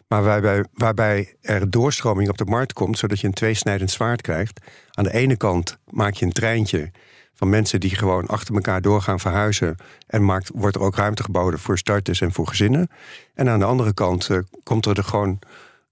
Maar 0.07 0.23
waarbij, 0.23 0.65
waarbij 0.73 1.35
er 1.41 1.69
doorstroming 1.69 2.29
op 2.29 2.37
de 2.37 2.45
markt 2.45 2.73
komt, 2.73 2.97
zodat 2.97 3.19
je 3.19 3.27
een 3.27 3.33
tweesnijdend 3.33 3.91
zwaard 3.91 4.21
krijgt. 4.21 4.59
Aan 4.91 5.03
de 5.03 5.13
ene 5.13 5.37
kant 5.37 5.77
maak 5.89 6.13
je 6.13 6.25
een 6.25 6.31
treintje 6.31 6.91
van 7.33 7.49
mensen 7.49 7.79
die 7.79 7.95
gewoon 7.95 8.25
achter 8.25 8.55
elkaar 8.55 8.81
doorgaan 8.81 9.19
verhuizen. 9.19 9.75
En 10.07 10.43
wordt 10.53 10.75
er 10.75 10.81
ook 10.81 10.95
ruimte 10.95 11.23
geboden 11.23 11.59
voor 11.59 11.77
starters 11.77 12.21
en 12.21 12.31
voor 12.31 12.47
gezinnen. 12.47 12.89
En 13.33 13.49
aan 13.49 13.59
de 13.59 13.65
andere 13.65 13.93
kant 13.93 14.29
eh, 14.29 14.37
komt 14.63 14.85
er, 14.85 14.97
er 14.97 15.03
gewoon 15.03 15.39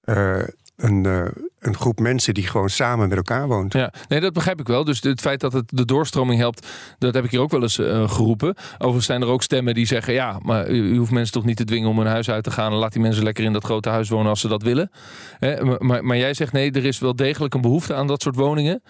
eh, 0.02 0.44
een, 0.78 1.06
eh, 1.06 1.26
een 1.60 1.76
groep 1.76 2.00
mensen 2.00 2.34
die 2.34 2.48
gewoon 2.48 2.70
samen 2.70 3.08
met 3.08 3.18
elkaar 3.18 3.48
woont. 3.48 3.74
Ja, 3.74 3.94
nee, 4.08 4.20
dat 4.20 4.34
begrijp 4.34 4.60
ik 4.60 4.68
wel. 4.68 4.84
Dus 4.84 5.02
het 5.02 5.22
feit 5.22 5.40
dat 5.40 5.54
het 5.54 5.64
de 5.68 5.86
doorstroming 5.86 6.40
helpt, 6.40 6.68
dat 6.98 7.14
heb 7.14 7.24
ik 7.24 7.32
hier 7.32 7.40
ook 7.40 7.52
wel 7.52 7.62
eens 7.62 7.80
eh, 7.80 8.10
geroepen. 8.10 8.56
Overigens 8.74 9.06
zijn 9.06 9.22
er 9.22 9.28
ook 9.28 9.44
stemmen 9.44 9.74
die 9.74 9.86
zeggen: 9.86 10.14
ja, 10.14 10.40
maar 10.42 10.70
u, 10.70 10.94
u 10.94 10.98
hoeft 10.98 11.12
mensen 11.12 11.34
toch 11.34 11.46
niet 11.46 11.58
te 11.58 11.64
dwingen 11.64 11.90
om 11.90 11.98
hun 11.98 12.08
huis 12.08 12.30
uit 12.30 12.44
te 12.44 12.52
gaan. 12.52 12.72
En 12.72 12.78
laat 12.78 12.94
die 12.94 13.02
mensen 13.02 13.24
lekker 13.24 13.44
in 13.44 13.54
dat 13.54 13.64
grote 13.64 13.90
huis 13.90 14.10
wonen 14.10 14.30
als 14.30 14.42
ze 14.42 14.48
dat 14.48 14.64
willen. 14.64 14.92
Hè, 15.40 15.64
maar, 15.64 15.86
maar, 15.86 16.06
maar 16.06 16.18
jij 16.18 16.34
zegt 16.34 16.52
nee, 16.52 16.72
er 16.72 16.86
is 16.86 17.00
wel 17.00 17.16
degelijk 17.16 17.54
een 17.54 17.62
behoefte 17.62 17.94
aan 17.94 18.08
dat 18.08 18.22
soort 18.22 18.36
woningen. 18.36 18.82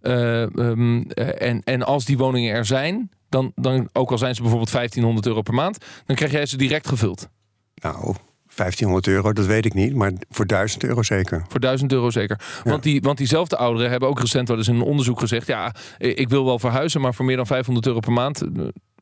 Eh, 0.00 0.42
ehm, 0.42 1.00
eh, 1.00 1.48
en, 1.48 1.62
en 1.64 1.82
als 1.82 2.04
die 2.04 2.18
woningen 2.18 2.54
er 2.54 2.64
zijn, 2.66 3.10
dan, 3.28 3.52
dan, 3.54 3.88
ook 3.92 4.10
al 4.10 4.18
zijn 4.18 4.34
ze 4.34 4.40
bijvoorbeeld 4.40 4.72
1500 4.72 5.26
euro 5.26 5.42
per 5.42 5.54
maand, 5.54 5.84
dan 6.06 6.16
krijg 6.16 6.32
jij 6.32 6.46
ze 6.46 6.56
direct 6.56 6.88
gevuld. 6.88 7.28
Nou, 7.74 8.14
1500 8.54 9.06
euro, 9.06 9.32
dat 9.32 9.46
weet 9.46 9.64
ik 9.64 9.74
niet. 9.74 9.94
Maar 9.94 10.12
voor 10.30 10.46
1000 10.46 10.84
euro 10.84 11.02
zeker. 11.02 11.44
Voor 11.48 11.60
1000 11.60 11.92
euro 11.92 12.10
zeker. 12.10 12.40
Want, 12.64 12.82
die, 12.82 13.00
want 13.00 13.18
diezelfde 13.18 13.56
ouderen 13.56 13.90
hebben 13.90 14.08
ook 14.08 14.20
recent 14.20 14.48
wel 14.48 14.56
eens 14.56 14.68
in 14.68 14.74
een 14.74 14.80
onderzoek 14.82 15.20
gezegd: 15.20 15.46
ja, 15.46 15.74
ik 15.98 16.28
wil 16.28 16.44
wel 16.44 16.58
verhuizen, 16.58 17.00
maar 17.00 17.14
voor 17.14 17.24
meer 17.24 17.36
dan 17.36 17.46
500 17.46 17.86
euro 17.86 18.00
per 18.00 18.12
maand. 18.12 18.42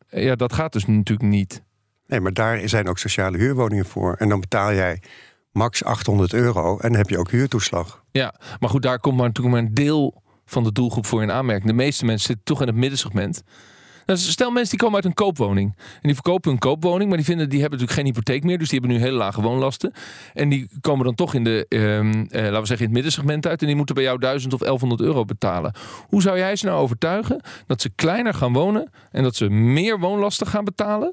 eh, 0.08 0.24
Ja, 0.24 0.34
dat 0.34 0.52
gaat 0.52 0.72
dus 0.72 0.86
natuurlijk 0.86 1.28
niet. 1.28 1.62
Nee, 2.06 2.20
maar 2.20 2.32
daar 2.32 2.68
zijn 2.68 2.88
ook 2.88 2.98
sociale 2.98 3.38
huurwoningen 3.38 3.86
voor. 3.86 4.14
En 4.14 4.28
dan 4.28 4.40
betaal 4.40 4.72
jij 4.74 5.02
max 5.52 5.84
800 5.84 6.32
euro 6.32 6.78
en 6.78 6.88
dan 6.88 6.98
heb 6.98 7.08
je 7.08 7.18
ook 7.18 7.30
huurtoeslag. 7.30 8.02
Ja, 8.10 8.34
maar 8.58 8.70
goed, 8.70 8.82
daar 8.82 8.98
komt 9.00 9.16
maar 9.16 9.26
natuurlijk 9.26 9.56
maar 9.56 9.64
een 9.64 9.74
deel 9.74 10.22
van 10.44 10.64
de 10.64 10.72
doelgroep 10.72 11.06
voor 11.06 11.22
in 11.22 11.30
aanmerking. 11.30 11.66
De 11.68 11.76
meeste 11.76 12.04
mensen 12.04 12.26
zitten 12.26 12.44
toch 12.44 12.60
in 12.60 12.66
het 12.66 12.76
middensegment. 12.76 13.42
Nou, 14.08 14.20
stel 14.20 14.50
mensen 14.50 14.70
die 14.70 14.78
komen 14.78 14.94
uit 14.94 15.04
een 15.04 15.14
koopwoning. 15.14 15.74
En 15.76 16.00
die 16.02 16.14
verkopen 16.14 16.52
een 16.52 16.58
koopwoning, 16.58 17.08
maar 17.08 17.16
die, 17.16 17.26
vinden, 17.26 17.48
die 17.48 17.60
hebben 17.60 17.78
natuurlijk 17.78 18.06
geen 18.06 18.14
hypotheek 18.14 18.44
meer. 18.44 18.58
Dus 18.58 18.68
die 18.68 18.78
hebben 18.78 18.98
nu 18.98 19.04
hele 19.04 19.16
lage 19.16 19.42
woonlasten. 19.42 19.92
En 20.34 20.48
die 20.48 20.68
komen 20.80 21.04
dan 21.04 21.14
toch 21.14 21.34
in 21.34 21.44
de, 21.44 21.66
ehm, 21.68 21.82
eh, 21.82 22.42
laten 22.42 22.60
we 22.60 22.66
zeggen, 22.66 22.78
in 22.78 22.82
het 22.82 22.92
middensegment 22.92 23.46
uit. 23.46 23.60
En 23.60 23.66
die 23.66 23.76
moeten 23.76 23.94
bij 23.94 24.04
jou 24.04 24.18
1000 24.18 24.52
of 24.52 24.60
1100 24.60 25.00
euro 25.00 25.24
betalen. 25.24 25.72
Hoe 26.08 26.22
zou 26.22 26.38
jij 26.38 26.56
ze 26.56 26.66
nou 26.66 26.80
overtuigen 26.80 27.40
dat 27.66 27.80
ze 27.80 27.90
kleiner 27.94 28.34
gaan 28.34 28.52
wonen 28.52 28.90
en 29.10 29.22
dat 29.22 29.36
ze 29.36 29.48
meer 29.48 29.98
woonlasten 29.98 30.46
gaan 30.46 30.64
betalen? 30.64 31.12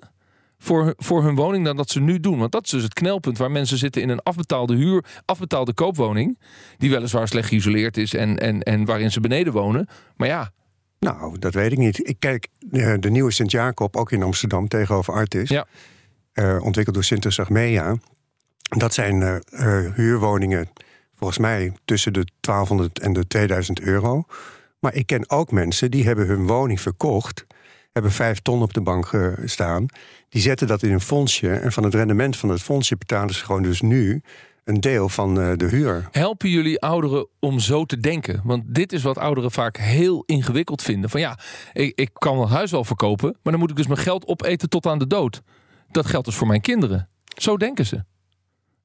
Voor, 0.57 0.93
voor 0.97 1.23
hun 1.23 1.35
woning 1.35 1.65
dan 1.65 1.75
dat 1.75 1.89
ze 1.89 1.99
nu 1.99 2.19
doen. 2.19 2.39
Want 2.39 2.51
dat 2.51 2.65
is 2.65 2.71
dus 2.71 2.83
het 2.83 2.93
knelpunt 2.93 3.37
waar 3.37 3.51
mensen 3.51 3.77
zitten 3.77 4.01
in 4.01 4.09
een 4.09 4.21
afbetaalde 4.21 4.75
huur, 4.75 5.05
afbetaalde 5.25 5.73
koopwoning. 5.73 6.39
Die 6.77 6.89
weliswaar 6.89 7.27
slecht 7.27 7.47
geïsoleerd 7.47 7.97
is 7.97 8.13
en, 8.13 8.37
en, 8.39 8.61
en 8.61 8.85
waarin 8.85 9.11
ze 9.11 9.19
beneden 9.19 9.53
wonen. 9.53 9.87
Maar 10.15 10.27
ja, 10.27 10.51
Nou, 11.05 11.39
dat 11.39 11.53
weet 11.53 11.71
ik 11.71 11.77
niet. 11.77 12.07
Ik 12.07 12.15
kijk, 12.19 12.47
eh, 12.71 12.93
de 12.99 13.09
nieuwe 13.09 13.31
Sint-Jacob, 13.31 13.95
ook 13.95 14.11
in 14.11 14.23
Amsterdam, 14.23 14.67
tegenover 14.67 15.13
Artis. 15.13 15.49
Ja. 15.49 15.65
eh, 16.33 16.57
ontwikkeld 16.63 16.95
door 16.95 17.03
Sintes 17.03 17.39
Achmea. 17.39 17.95
Dat 18.77 18.93
zijn 18.93 19.21
eh, 19.21 19.77
huurwoningen, 19.93 20.69
volgens 21.15 21.39
mij, 21.39 21.73
tussen 21.85 22.13
de 22.13 22.27
1200 22.39 22.99
en 22.99 23.13
de 23.13 23.27
2000 23.27 23.81
euro. 23.81 24.23
Maar 24.79 24.93
ik 24.93 25.05
ken 25.05 25.29
ook 25.29 25.51
mensen 25.51 25.91
die 25.91 26.05
hebben 26.05 26.27
hun 26.27 26.47
woning 26.47 26.81
verkocht... 26.81 27.45
hebben 27.91 28.11
vijf 28.11 28.39
ton 28.39 28.61
op 28.61 28.73
de 28.73 28.81
bank 28.81 29.11
staan. 29.45 29.85
Die 30.29 30.41
zetten 30.41 30.67
dat 30.67 30.83
in 30.83 30.91
een 30.91 31.01
fondsje. 31.01 31.49
En 31.49 31.71
van 31.71 31.83
het 31.83 31.93
rendement 31.93 32.37
van 32.37 32.49
het 32.49 32.61
fondsje 32.61 32.97
betalen 32.97 33.33
ze 33.33 33.45
gewoon 33.45 33.63
dus 33.63 33.81
nu... 33.81 34.21
een 34.65 34.79
deel 34.79 35.09
van 35.09 35.41
eh, 35.41 35.51
de 35.55 35.65
huur. 35.65 36.07
helpen 36.11 36.49
jullie 36.49 36.79
ouderen 36.79 37.27
om 37.39 37.59
zo 37.59 37.85
te 37.85 37.97
denken? 37.97 38.41
Want 38.43 38.63
dit 38.67 38.93
is 38.93 39.03
wat 39.03 39.17
ouderen 39.17 39.51
vaak 39.51 39.77
heel 39.77 40.23
ingewikkeld 40.25 40.81
vinden. 40.81 41.09
Van 41.09 41.19
ja, 41.19 41.39
ik, 41.73 41.99
ik 41.99 42.09
kan 42.13 42.39
het 42.39 42.49
huis 42.49 42.71
wel 42.71 42.83
verkopen, 42.83 43.37
maar 43.43 43.51
dan 43.51 43.61
moet 43.61 43.69
ik 43.69 43.75
dus 43.75 43.87
mijn 43.87 43.99
geld 43.99 44.27
opeten 44.27 44.69
tot 44.69 44.85
aan 44.85 44.99
de 44.99 45.07
dood. 45.07 45.41
Dat 45.91 46.05
geldt 46.05 46.25
dus 46.25 46.35
voor 46.35 46.47
mijn 46.47 46.61
kinderen. 46.61 47.09
Zo 47.37 47.57
denken 47.57 47.85
ze. 47.85 48.03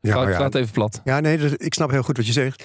Ja, 0.00 0.22
ik 0.22 0.38
ja. 0.38 0.48
even 0.48 0.72
plat. 0.72 1.00
Ja, 1.04 1.20
nee, 1.20 1.38
ik 1.56 1.74
snap 1.74 1.90
heel 1.90 2.02
goed 2.02 2.16
wat 2.16 2.26
je 2.26 2.32
zegt. 2.32 2.64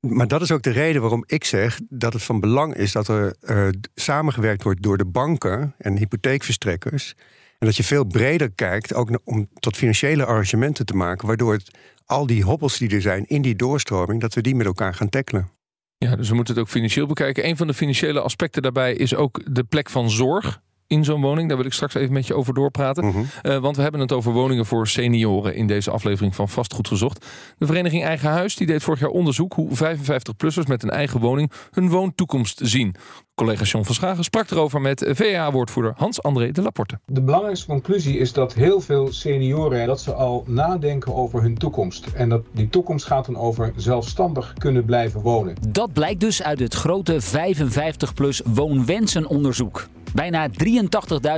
Maar 0.00 0.28
dat 0.28 0.42
is 0.42 0.50
ook 0.50 0.62
de 0.62 0.70
reden 0.70 1.00
waarom 1.00 1.24
ik 1.26 1.44
zeg 1.44 1.80
dat 1.88 2.12
het 2.12 2.22
van 2.22 2.40
belang 2.40 2.74
is 2.74 2.92
dat 2.92 3.08
er 3.08 3.36
eh, 3.40 3.68
samengewerkt 3.94 4.62
wordt 4.62 4.82
door 4.82 4.98
de 4.98 5.06
banken 5.06 5.74
en 5.78 5.96
hypotheekverstrekkers. 5.96 7.14
En 7.58 7.66
dat 7.66 7.76
je 7.76 7.84
veel 7.84 8.04
breder 8.04 8.50
kijkt, 8.50 8.94
ook 8.94 9.20
om 9.24 9.48
tot 9.58 9.76
financiële 9.76 10.24
arrangementen 10.24 10.86
te 10.86 10.94
maken, 10.94 11.26
waardoor 11.26 11.52
het, 11.52 11.70
al 12.06 12.26
die 12.26 12.42
hobbels 12.42 12.78
die 12.78 12.90
er 12.90 13.00
zijn 13.00 13.24
in 13.26 13.42
die 13.42 13.56
doorstroming, 13.56 14.20
dat 14.20 14.34
we 14.34 14.40
die 14.40 14.54
met 14.54 14.66
elkaar 14.66 14.94
gaan 14.94 15.08
tackelen. 15.08 15.50
Ja, 15.98 16.16
dus 16.16 16.28
we 16.28 16.34
moeten 16.34 16.54
het 16.54 16.62
ook 16.62 16.70
financieel 16.70 17.06
bekijken. 17.06 17.46
Een 17.46 17.56
van 17.56 17.66
de 17.66 17.74
financiële 17.74 18.20
aspecten 18.20 18.62
daarbij 18.62 18.94
is 18.94 19.14
ook 19.14 19.54
de 19.54 19.64
plek 19.64 19.90
van 19.90 20.10
zorg 20.10 20.60
in 20.86 21.04
zo'n 21.04 21.20
woning. 21.20 21.48
Daar 21.48 21.56
wil 21.56 21.66
ik 21.66 21.72
straks 21.72 21.94
even 21.94 22.12
met 22.12 22.26
je 22.26 22.34
over 22.34 22.54
doorpraten. 22.54 23.04
Mhm. 23.04 23.18
Eh, 23.42 23.58
want 23.58 23.76
we 23.76 23.82
hebben 23.82 24.00
het 24.00 24.12
over 24.12 24.32
woningen 24.32 24.66
voor 24.66 24.88
senioren 24.88 25.54
in 25.54 25.66
deze 25.66 25.90
aflevering 25.90 26.34
van 26.34 26.48
Vastgoed 26.48 26.88
Gezocht. 26.88 27.26
De 27.56 27.66
vereniging 27.66 28.04
Eigen 28.04 28.30
Huis 28.30 28.56
die 28.56 28.66
deed 28.66 28.82
vorig 28.82 29.00
jaar 29.00 29.10
onderzoek 29.10 29.52
hoe 29.52 29.76
55-plussers 29.76 30.66
met 30.66 30.82
een 30.82 30.90
eigen 30.90 31.20
woning 31.20 31.52
hun 31.70 31.88
woontoekomst 31.88 32.60
zien. 32.62 32.94
Collega 33.38 33.64
John 33.64 33.84
van 33.84 33.94
Schagen 33.94 34.24
sprak 34.24 34.50
erover 34.50 34.80
met 34.80 35.04
VA-woordvoerder 35.08 35.92
Hans-André 35.96 36.50
de 36.50 36.62
Laporte. 36.62 36.98
De 37.06 37.22
belangrijkste 37.22 37.66
conclusie 37.66 38.18
is 38.18 38.32
dat 38.32 38.54
heel 38.54 38.80
veel 38.80 39.12
senioren 39.12 39.86
dat 39.86 40.00
ze 40.00 40.12
al 40.12 40.44
nadenken 40.46 41.14
over 41.14 41.42
hun 41.42 41.58
toekomst. 41.58 42.06
En 42.14 42.28
dat 42.28 42.42
die 42.52 42.68
toekomst 42.68 43.06
gaat 43.06 43.26
dan 43.26 43.36
over 43.36 43.72
zelfstandig 43.76 44.52
kunnen 44.52 44.84
blijven 44.84 45.20
wonen. 45.20 45.54
Dat 45.68 45.92
blijkt 45.92 46.20
dus 46.20 46.42
uit 46.42 46.58
het 46.58 46.74
grote 46.74 47.22
55-plus 47.22 48.42
woonwensenonderzoek. 48.44 49.86
Bijna 50.14 50.48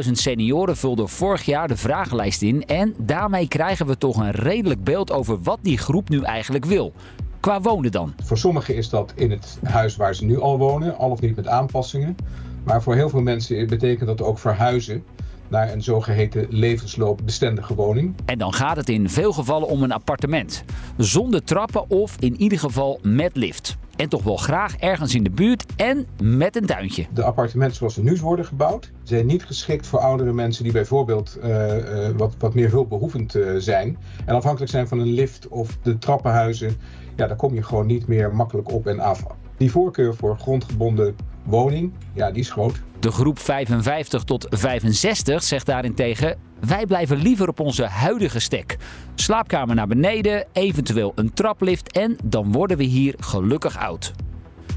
83.000 0.05 0.11
senioren 0.13 0.77
vulden 0.77 1.09
vorig 1.09 1.43
jaar 1.43 1.69
de 1.69 1.77
vragenlijst 1.77 2.43
in 2.43 2.67
en 2.67 2.95
daarmee 2.99 3.49
krijgen 3.49 3.87
we 3.87 3.99
toch 3.99 4.17
een 4.17 4.31
redelijk 4.31 4.85
beeld 4.85 5.13
over 5.13 5.43
wat 5.43 5.59
die 5.63 5.79
groep 5.79 6.09
nu 6.09 6.23
eigenlijk 6.23 6.65
wil. 6.65 6.93
Qua 7.41 7.61
wonen 7.61 7.93
dan. 7.93 8.15
Voor 8.25 8.39
sommigen 8.39 8.77
is 8.77 8.89
dat 8.89 9.13
in 9.15 9.31
het 9.31 9.59
huis 9.63 9.97
waar 9.97 10.15
ze 10.15 10.25
nu 10.25 10.41
al 10.41 10.59
wonen, 10.59 10.97
al 10.97 11.11
of 11.11 11.21
niet 11.21 11.37
met 11.37 11.47
aanpassingen. 11.49 12.17
Maar 12.65 12.83
voor 12.83 12.95
heel 12.95 13.09
veel 13.09 13.21
mensen 13.23 13.67
betekent 13.67 14.07
dat 14.07 14.23
ook 14.23 14.39
verhuizen 14.39 15.05
naar 15.49 15.73
een 15.73 15.83
zogeheten 15.83 16.47
levensloopbestendige 16.51 17.75
woning. 17.75 18.15
En 18.25 18.39
dan 18.39 18.53
gaat 18.53 18.77
het 18.77 18.89
in 18.89 19.09
veel 19.09 19.33
gevallen 19.33 19.69
om 19.69 19.83
een 19.83 19.93
appartement. 19.93 20.65
Zonder 20.97 21.45
trappen 21.45 21.91
of 21.91 22.17
in 22.19 22.41
ieder 22.41 22.59
geval 22.59 22.99
met 23.03 23.37
lift. 23.37 23.79
En 24.01 24.09
toch 24.09 24.23
wel 24.23 24.37
graag 24.37 24.77
ergens 24.77 25.15
in 25.15 25.23
de 25.23 25.31
buurt 25.31 25.67
en 25.77 26.07
met 26.23 26.57
een 26.57 26.67
tuintje. 26.67 27.07
De 27.13 27.23
appartementen 27.23 27.77
zoals 27.77 27.95
ze 27.95 28.03
nu 28.03 28.17
worden 28.17 28.45
gebouwd, 28.45 28.91
zijn 29.03 29.27
niet 29.27 29.45
geschikt 29.45 29.87
voor 29.87 29.99
oudere 29.99 30.33
mensen 30.33 30.65
die 30.65 30.73
bijvoorbeeld 30.73 31.39
eh, 31.43 32.07
eh, 32.07 32.17
wat, 32.17 32.35
wat 32.39 32.55
meer 32.55 32.71
hulpbehoevend 32.71 33.35
eh, 33.35 33.55
zijn. 33.59 33.99
En 34.25 34.35
afhankelijk 34.35 34.71
zijn 34.71 34.89
van 34.89 34.99
een 34.99 35.13
lift 35.13 35.49
of 35.49 35.79
de 35.83 35.99
trappenhuizen, 35.99 36.77
ja, 37.17 37.27
daar 37.27 37.37
kom 37.37 37.55
je 37.55 37.63
gewoon 37.63 37.87
niet 37.87 38.07
meer 38.07 38.35
makkelijk 38.35 38.73
op 38.73 38.87
en 38.87 39.01
af. 39.01 39.25
Die 39.57 39.71
voorkeur 39.71 40.15
voor 40.15 40.39
grondgebonden 40.39 41.17
woning, 41.43 41.93
ja, 42.13 42.31
die 42.31 42.41
is 42.41 42.51
groot. 42.51 42.81
De 42.99 43.11
groep 43.11 43.39
55 43.39 44.25
tot 44.25 44.47
65 44.51 45.43
zegt 45.43 45.67
daarentegen: 45.67 46.39
wij 46.61 46.87
blijven 46.87 47.17
liever 47.17 47.49
op 47.49 47.61
onze 47.61 47.85
huidige 47.85 48.39
stek. 48.39 48.77
Slaapkamer 49.15 49.75
naar 49.75 49.87
beneden, 49.87 50.47
eventueel 50.53 51.13
een 51.15 51.33
traplift 51.33 51.93
en 51.93 52.17
dan 52.25 52.53
worden 52.53 52.77
we 52.77 52.85
hier 52.85 53.15
gelukkig 53.19 53.79
oud. 53.79 54.13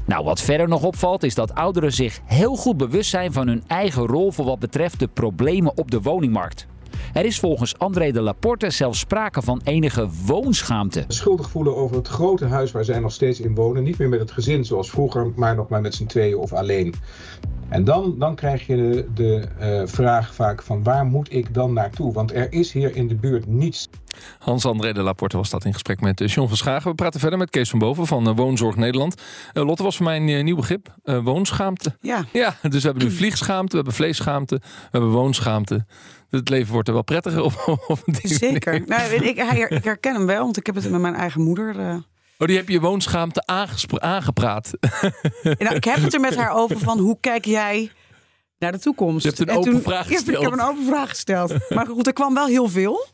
Nou, 0.06 0.24
wat 0.24 0.40
verder 0.40 0.68
nog 0.68 0.82
opvalt 0.82 1.22
is 1.22 1.34
dat 1.34 1.54
ouderen 1.54 1.92
zich 1.92 2.20
heel 2.24 2.56
goed 2.56 2.76
bewust 2.76 3.10
zijn 3.10 3.32
van 3.32 3.48
hun 3.48 3.64
eigen 3.66 4.06
rol 4.06 4.32
voor 4.32 4.44
wat 4.44 4.58
betreft 4.58 4.98
de 4.98 5.08
problemen 5.08 5.76
op 5.76 5.90
de 5.90 6.00
woningmarkt. 6.00 6.66
Er 7.12 7.24
is 7.24 7.38
volgens 7.38 7.78
André 7.78 8.12
de 8.12 8.20
Laporte 8.20 8.70
zelfs 8.70 8.98
sprake 8.98 9.42
van 9.42 9.60
enige 9.64 10.08
woonschaamte. 10.26 11.04
Schuldig 11.08 11.50
voelen 11.50 11.76
over 11.76 11.96
het 11.96 12.08
grote 12.08 12.44
huis 12.44 12.72
waar 12.72 12.84
zij 12.84 12.98
nog 12.98 13.12
steeds 13.12 13.40
in 13.40 13.54
wonen. 13.54 13.82
Niet 13.82 13.98
meer 13.98 14.08
met 14.08 14.20
het 14.20 14.30
gezin 14.30 14.64
zoals 14.64 14.90
vroeger, 14.90 15.32
maar 15.36 15.54
nog 15.54 15.68
maar 15.68 15.80
met 15.80 15.94
z'n 15.94 16.06
tweeën 16.06 16.36
of 16.36 16.52
alleen. 16.52 16.94
En 17.68 17.84
dan, 17.84 18.14
dan 18.18 18.34
krijg 18.34 18.66
je 18.66 18.76
de, 18.76 19.06
de 19.14 19.48
uh, 19.60 19.82
vraag 19.86 20.34
vaak 20.34 20.62
van 20.62 20.82
waar 20.82 21.04
moet 21.04 21.32
ik 21.32 21.54
dan 21.54 21.72
naartoe? 21.72 22.12
Want 22.12 22.34
er 22.34 22.52
is 22.52 22.72
hier 22.72 22.96
in 22.96 23.08
de 23.08 23.14
buurt 23.14 23.46
niets. 23.46 23.88
Hans-André 24.38 24.92
de 24.92 25.02
Laporte 25.02 25.36
was 25.36 25.50
dat 25.50 25.64
in 25.64 25.72
gesprek 25.72 26.00
met 26.00 26.20
uh, 26.20 26.28
John 26.28 26.48
van 26.48 26.56
Schagen. 26.56 26.90
We 26.90 26.96
praten 26.96 27.20
verder 27.20 27.38
met 27.38 27.50
Kees 27.50 27.70
van 27.70 27.78
Boven 27.78 28.06
van 28.06 28.28
uh, 28.28 28.36
Woonzorg 28.36 28.76
Nederland. 28.76 29.22
Lotte 29.52 29.82
was 29.82 29.96
voor 29.96 30.04
mij 30.04 30.16
een 30.16 30.44
nieuw 30.44 30.56
begrip, 30.56 30.94
woonschaamte. 31.04 31.96
Ja. 32.00 32.24
ja. 32.32 32.56
Dus 32.62 32.82
we 32.82 32.88
hebben 32.88 33.08
nu 33.08 33.14
vliegschaamte, 33.14 33.70
we 33.70 33.76
hebben 33.76 33.94
vleesschaamte, 33.94 34.54
we 34.54 34.88
hebben 34.90 35.10
woonschaamte. 35.10 35.86
Het 36.30 36.48
leven 36.48 36.72
wordt 36.72 36.88
er 36.88 36.94
wel 36.94 37.04
prettiger 37.04 37.42
op. 37.42 37.62
op 37.86 38.02
Zeker. 38.22 38.82
Nou, 38.86 39.12
ik, 39.12 39.22
ik, 39.22 39.84
herken 39.84 40.14
hem 40.14 40.26
wel, 40.26 40.44
want 40.44 40.56
ik 40.56 40.66
heb 40.66 40.74
het 40.74 40.90
met 40.90 41.00
mijn 41.00 41.14
eigen 41.14 41.42
moeder. 41.42 42.02
Oh, 42.38 42.46
die 42.46 42.56
heb 42.56 42.68
je 42.68 42.80
woonschaamte 42.80 43.42
aangepraat. 44.00 44.70
Nou, 45.58 45.74
ik 45.74 45.84
heb 45.84 46.02
het 46.02 46.14
er 46.14 46.20
met 46.20 46.36
haar 46.36 46.52
over 46.52 46.78
van 46.78 46.98
hoe 46.98 47.16
kijk 47.20 47.44
jij 47.44 47.90
naar 48.58 48.72
de 48.72 48.78
toekomst. 48.78 49.22
Je 49.22 49.28
hebt 49.28 49.40
een 49.40 49.48
en 49.48 49.56
open 49.56 49.72
toen, 49.72 49.82
vraag 49.82 50.06
gesteld. 50.08 50.28
Ik 50.28 50.42
heb 50.42 50.52
een 50.52 50.60
open 50.60 50.84
vraag 50.84 51.08
gesteld. 51.08 51.70
Maar 51.70 51.86
goed, 51.86 52.06
er 52.06 52.12
kwam 52.12 52.34
wel 52.34 52.46
heel 52.46 52.68
veel. 52.68 53.06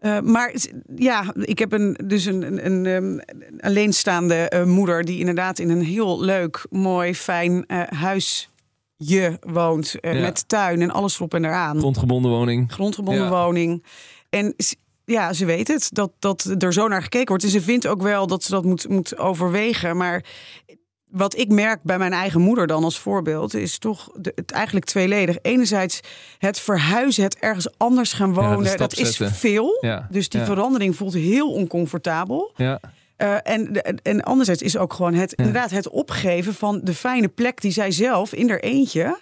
Uh, 0.00 0.20
maar 0.20 0.54
ja, 0.96 1.34
ik 1.34 1.58
heb 1.58 1.72
een, 1.72 1.98
dus 2.04 2.24
een, 2.24 2.42
een, 2.42 2.84
een, 2.84 3.22
een 3.26 3.60
alleenstaande 3.60 4.52
uh, 4.54 4.64
moeder 4.64 5.04
die 5.04 5.18
inderdaad 5.18 5.58
in 5.58 5.70
een 5.70 5.82
heel 5.82 6.20
leuk, 6.20 6.66
mooi, 6.70 7.14
fijn 7.14 7.64
uh, 7.66 7.82
huis 7.82 8.50
je 8.96 9.36
woont. 9.40 9.94
Met 10.00 10.48
tuin 10.48 10.82
en 10.82 10.90
alles 10.90 11.16
erop 11.16 11.34
en 11.34 11.44
eraan. 11.44 11.78
Grondgebonden 11.78 12.30
woning. 12.30 12.72
Grondgebonden 12.72 13.24
ja. 13.24 13.44
woning. 13.44 13.84
En 14.30 14.54
ja, 15.04 15.32
ze 15.32 15.44
weet 15.44 15.68
het, 15.68 15.88
dat, 15.92 16.12
dat 16.18 16.54
er 16.58 16.72
zo 16.72 16.88
naar 16.88 17.02
gekeken 17.02 17.28
wordt. 17.28 17.44
En 17.44 17.50
ze 17.50 17.60
vindt 17.60 17.86
ook 17.86 18.02
wel 18.02 18.26
dat 18.26 18.42
ze 18.42 18.50
dat 18.50 18.64
moet, 18.64 18.88
moet 18.88 19.18
overwegen. 19.18 19.96
Maar 19.96 20.24
wat 21.10 21.36
ik 21.36 21.48
merk 21.48 21.82
bij 21.82 21.98
mijn 21.98 22.12
eigen 22.12 22.40
moeder 22.40 22.66
dan 22.66 22.84
als 22.84 22.98
voorbeeld... 22.98 23.54
is 23.54 23.78
toch 23.78 24.10
de, 24.14 24.32
het 24.34 24.50
eigenlijk 24.50 24.86
tweeledig. 24.86 25.36
Enerzijds 25.42 26.00
het 26.38 26.60
verhuizen, 26.60 27.22
het 27.22 27.38
ergens 27.38 27.68
anders 27.76 28.12
gaan 28.12 28.34
wonen... 28.34 28.70
Ja, 28.70 28.76
dat 28.76 28.96
is 28.96 29.20
veel. 29.22 29.78
Ja, 29.80 30.06
dus 30.10 30.28
die 30.28 30.40
verandering 30.40 30.96
voelt 30.96 31.14
heel 31.14 31.52
oncomfortabel. 31.52 32.52
Ja. 32.56 32.80
Uh, 33.18 33.34
en, 33.42 33.82
en 34.02 34.22
anderzijds 34.22 34.62
is 34.62 34.76
ook 34.76 34.92
gewoon 34.92 35.14
het, 35.14 35.32
inderdaad 35.32 35.70
het 35.70 35.88
opgeven 35.88 36.54
van 36.54 36.80
de 36.82 36.94
fijne 36.94 37.28
plek 37.28 37.60
die 37.60 37.70
zij 37.70 37.90
zelf 37.90 38.32
in 38.32 38.48
haar 38.48 38.58
eentje 38.58 39.18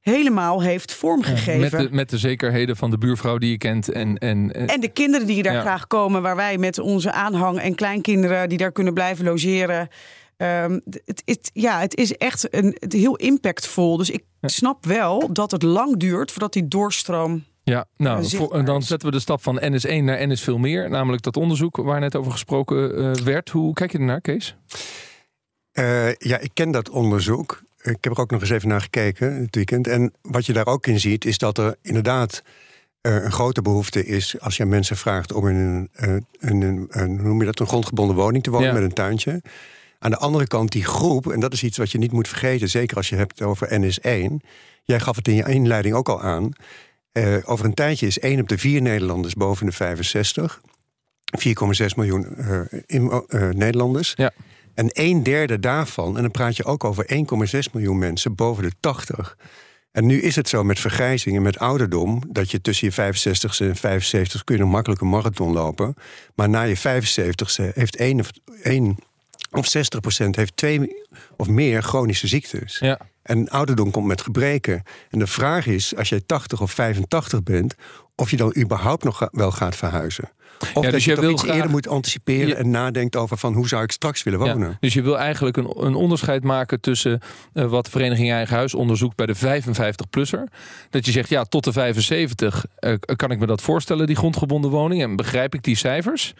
helemaal 0.00 0.62
heeft 0.62 0.92
vormgegeven. 0.92 1.60
met, 1.60 1.70
de, 1.70 1.88
met 1.90 2.10
de 2.10 2.18
zekerheden 2.18 2.76
van 2.76 2.90
de 2.90 2.98
buurvrouw 2.98 3.38
die 3.38 3.50
je 3.50 3.58
kent. 3.58 3.92
En, 3.92 4.18
en, 4.18 4.52
en 4.52 4.80
de 4.80 4.88
kinderen 4.88 5.26
die 5.26 5.42
daar 5.42 5.60
graag 5.60 5.86
komen, 5.86 6.22
waar 6.22 6.36
wij 6.36 6.58
met 6.58 6.78
onze 6.78 7.12
aanhang 7.12 7.58
en 7.58 7.74
kleinkinderen 7.74 8.48
die 8.48 8.58
daar 8.58 8.72
kunnen 8.72 8.94
blijven 8.94 9.24
logeren. 9.24 9.88
Um, 10.36 10.80
het, 11.04 11.22
het, 11.24 11.50
ja, 11.52 11.80
het 11.80 11.96
is 11.96 12.16
echt 12.16 12.54
een, 12.54 12.76
het 12.78 12.92
heel 12.92 13.16
impactvol. 13.16 13.96
Dus 13.96 14.10
ik 14.10 14.24
snap 14.40 14.86
wel 14.86 15.32
dat 15.32 15.50
het 15.50 15.62
lang 15.62 15.96
duurt 15.96 16.30
voordat 16.30 16.52
die 16.52 16.68
doorstroom 16.68 17.44
ja, 17.70 17.86
nou, 17.96 18.28
voor, 18.28 18.64
dan 18.64 18.82
zetten 18.82 19.08
we 19.08 19.14
de 19.14 19.20
stap 19.20 19.42
van 19.42 19.60
NS1 19.60 20.02
naar 20.02 20.28
NS 20.28 20.42
veel 20.42 20.58
meer. 20.58 20.90
Namelijk 20.90 21.22
dat 21.22 21.36
onderzoek 21.36 21.76
waar 21.76 22.00
net 22.00 22.16
over 22.16 22.32
gesproken 22.32 22.98
uh, 22.98 23.12
werd. 23.12 23.50
Hoe 23.50 23.72
kijk 23.72 23.92
je 23.92 23.98
ernaar, 23.98 24.20
Kees? 24.20 24.56
Uh, 25.72 26.14
ja, 26.14 26.38
ik 26.38 26.50
ken 26.54 26.70
dat 26.70 26.88
onderzoek. 26.88 27.62
Ik 27.82 27.96
heb 28.00 28.12
er 28.12 28.18
ook 28.18 28.30
nog 28.30 28.40
eens 28.40 28.50
even 28.50 28.68
naar 28.68 28.80
gekeken 28.80 29.34
het 29.34 29.54
weekend. 29.54 29.86
En 29.86 30.12
wat 30.22 30.46
je 30.46 30.52
daar 30.52 30.66
ook 30.66 30.86
in 30.86 31.00
ziet, 31.00 31.24
is 31.24 31.38
dat 31.38 31.58
er 31.58 31.76
inderdaad 31.82 32.42
uh, 33.02 33.14
een 33.14 33.32
grote 33.32 33.62
behoefte 33.62 34.06
is... 34.06 34.40
als 34.40 34.56
je 34.56 34.64
mensen 34.64 34.96
vraagt 34.96 35.32
om 35.32 35.48
in 35.48 35.56
een, 35.56 35.90
een, 35.92 36.62
een, 36.62 36.86
een 36.90 37.22
noem 37.22 37.38
je 37.38 37.46
dat, 37.46 37.60
een 37.60 37.66
grondgebonden 37.66 38.16
woning 38.16 38.42
te 38.42 38.50
wonen 38.50 38.68
ja. 38.68 38.72
met 38.74 38.82
een 38.82 38.92
tuintje. 38.92 39.42
Aan 39.98 40.10
de 40.10 40.18
andere 40.18 40.46
kant 40.46 40.72
die 40.72 40.84
groep, 40.84 41.32
en 41.32 41.40
dat 41.40 41.52
is 41.52 41.62
iets 41.62 41.78
wat 41.78 41.90
je 41.90 41.98
niet 41.98 42.12
moet 42.12 42.28
vergeten... 42.28 42.68
zeker 42.68 42.96
als 42.96 43.08
je 43.08 43.16
hebt 43.16 43.42
over 43.42 43.68
NS1... 43.68 44.46
Jij 44.84 45.00
gaf 45.00 45.16
het 45.16 45.28
in 45.28 45.34
je 45.34 45.48
inleiding 45.48 45.94
ook 45.94 46.08
al 46.08 46.22
aan 46.22 46.52
uh, 47.16 47.36
over 47.44 47.64
een 47.64 47.74
tijdje 47.74 48.06
is 48.06 48.18
1 48.18 48.40
op 48.40 48.48
de 48.48 48.58
4 48.58 48.82
Nederlanders 48.82 49.34
boven 49.34 49.66
de 49.66 49.72
65. 49.72 50.60
4,6 51.38 51.86
miljoen 51.96 52.26
uh, 52.38 52.60
in, 52.86 53.22
uh, 53.28 53.48
Nederlanders. 53.48 54.12
Ja. 54.16 54.32
En 54.74 54.88
een 54.92 55.22
derde 55.22 55.60
daarvan, 55.60 56.16
en 56.16 56.22
dan 56.22 56.30
praat 56.30 56.56
je 56.56 56.64
ook 56.64 56.84
over 56.84 57.06
1,6 57.14 57.72
miljoen 57.72 57.98
mensen 57.98 58.34
boven 58.34 58.62
de 58.62 58.72
80. 58.80 59.36
En 59.92 60.06
nu 60.06 60.20
is 60.20 60.36
het 60.36 60.48
zo 60.48 60.64
met 60.64 60.78
vergrijzing 60.78 61.36
en 61.36 61.42
met 61.42 61.58
ouderdom... 61.58 62.22
dat 62.28 62.50
je 62.50 62.60
tussen 62.60 62.88
je 62.88 63.14
65ste 63.14 63.66
en 63.66 63.76
75 63.76 64.44
kun 64.44 64.56
je 64.56 64.62
nog 64.62 64.70
makkelijk 64.70 65.00
een 65.00 65.08
marathon 65.08 65.52
lopen. 65.52 65.94
Maar 66.34 66.48
na 66.48 66.62
je 66.62 66.78
75ste 66.78 67.74
heeft 67.74 67.96
1 67.96 68.20
of, 68.20 68.30
1 68.62 68.96
of 69.50 69.66
60 69.66 70.00
procent 70.00 70.36
heeft 70.36 70.56
twee 70.56 71.04
of 71.36 71.48
meer 71.48 71.82
chronische 71.82 72.26
ziektes. 72.26 72.78
Ja. 72.78 72.98
En 73.22 73.48
ouderdom 73.48 73.90
komt 73.90 74.06
met 74.06 74.20
gebreken. 74.20 74.82
En 75.10 75.18
de 75.18 75.26
vraag 75.26 75.66
is, 75.66 75.96
als 75.96 76.08
jij 76.08 76.20
80 76.26 76.60
of 76.60 76.72
85 76.72 77.42
bent, 77.42 77.74
of 78.14 78.30
je 78.30 78.36
dan 78.36 78.56
überhaupt 78.58 79.04
nog 79.04 79.28
wel 79.32 79.50
gaat 79.50 79.76
verhuizen. 79.76 80.30
Of 80.74 80.74
ja, 80.74 80.80
dus 80.80 80.90
dat 80.90 81.02
je, 81.02 81.10
je 81.10 81.20
wil 81.20 81.30
iets 81.30 81.42
graag... 81.42 81.54
eerder 81.54 81.70
moet 81.70 81.88
anticiperen 81.88 82.56
en 82.56 82.70
nadenkt 82.70 83.16
over 83.16 83.38
van 83.38 83.54
hoe 83.54 83.68
zou 83.68 83.82
ik 83.82 83.92
straks 83.92 84.22
willen 84.22 84.38
wonen. 84.38 84.68
Ja, 84.68 84.76
dus 84.80 84.94
je 84.94 85.02
wil 85.02 85.18
eigenlijk 85.18 85.56
een, 85.56 85.84
een 85.84 85.94
onderscheid 85.94 86.44
maken 86.44 86.80
tussen 86.80 87.20
uh, 87.54 87.64
wat 87.64 87.88
Vereniging 87.88 88.30
Eigen 88.30 88.56
Huis 88.56 88.74
onderzoekt 88.74 89.16
bij 89.16 89.26
de 89.26 89.36
55-plusser. 89.36 90.52
Dat 90.90 91.06
je 91.06 91.12
zegt, 91.12 91.28
ja, 91.28 91.44
tot 91.44 91.64
de 91.64 91.72
75 91.72 92.64
uh, 92.80 92.94
kan 93.16 93.30
ik 93.30 93.38
me 93.38 93.46
dat 93.46 93.62
voorstellen, 93.62 94.06
die 94.06 94.16
grondgebonden 94.16 94.70
woning. 94.70 95.02
En 95.02 95.16
begrijp 95.16 95.54
ik 95.54 95.62
die 95.62 95.76
cijfers. 95.76 96.34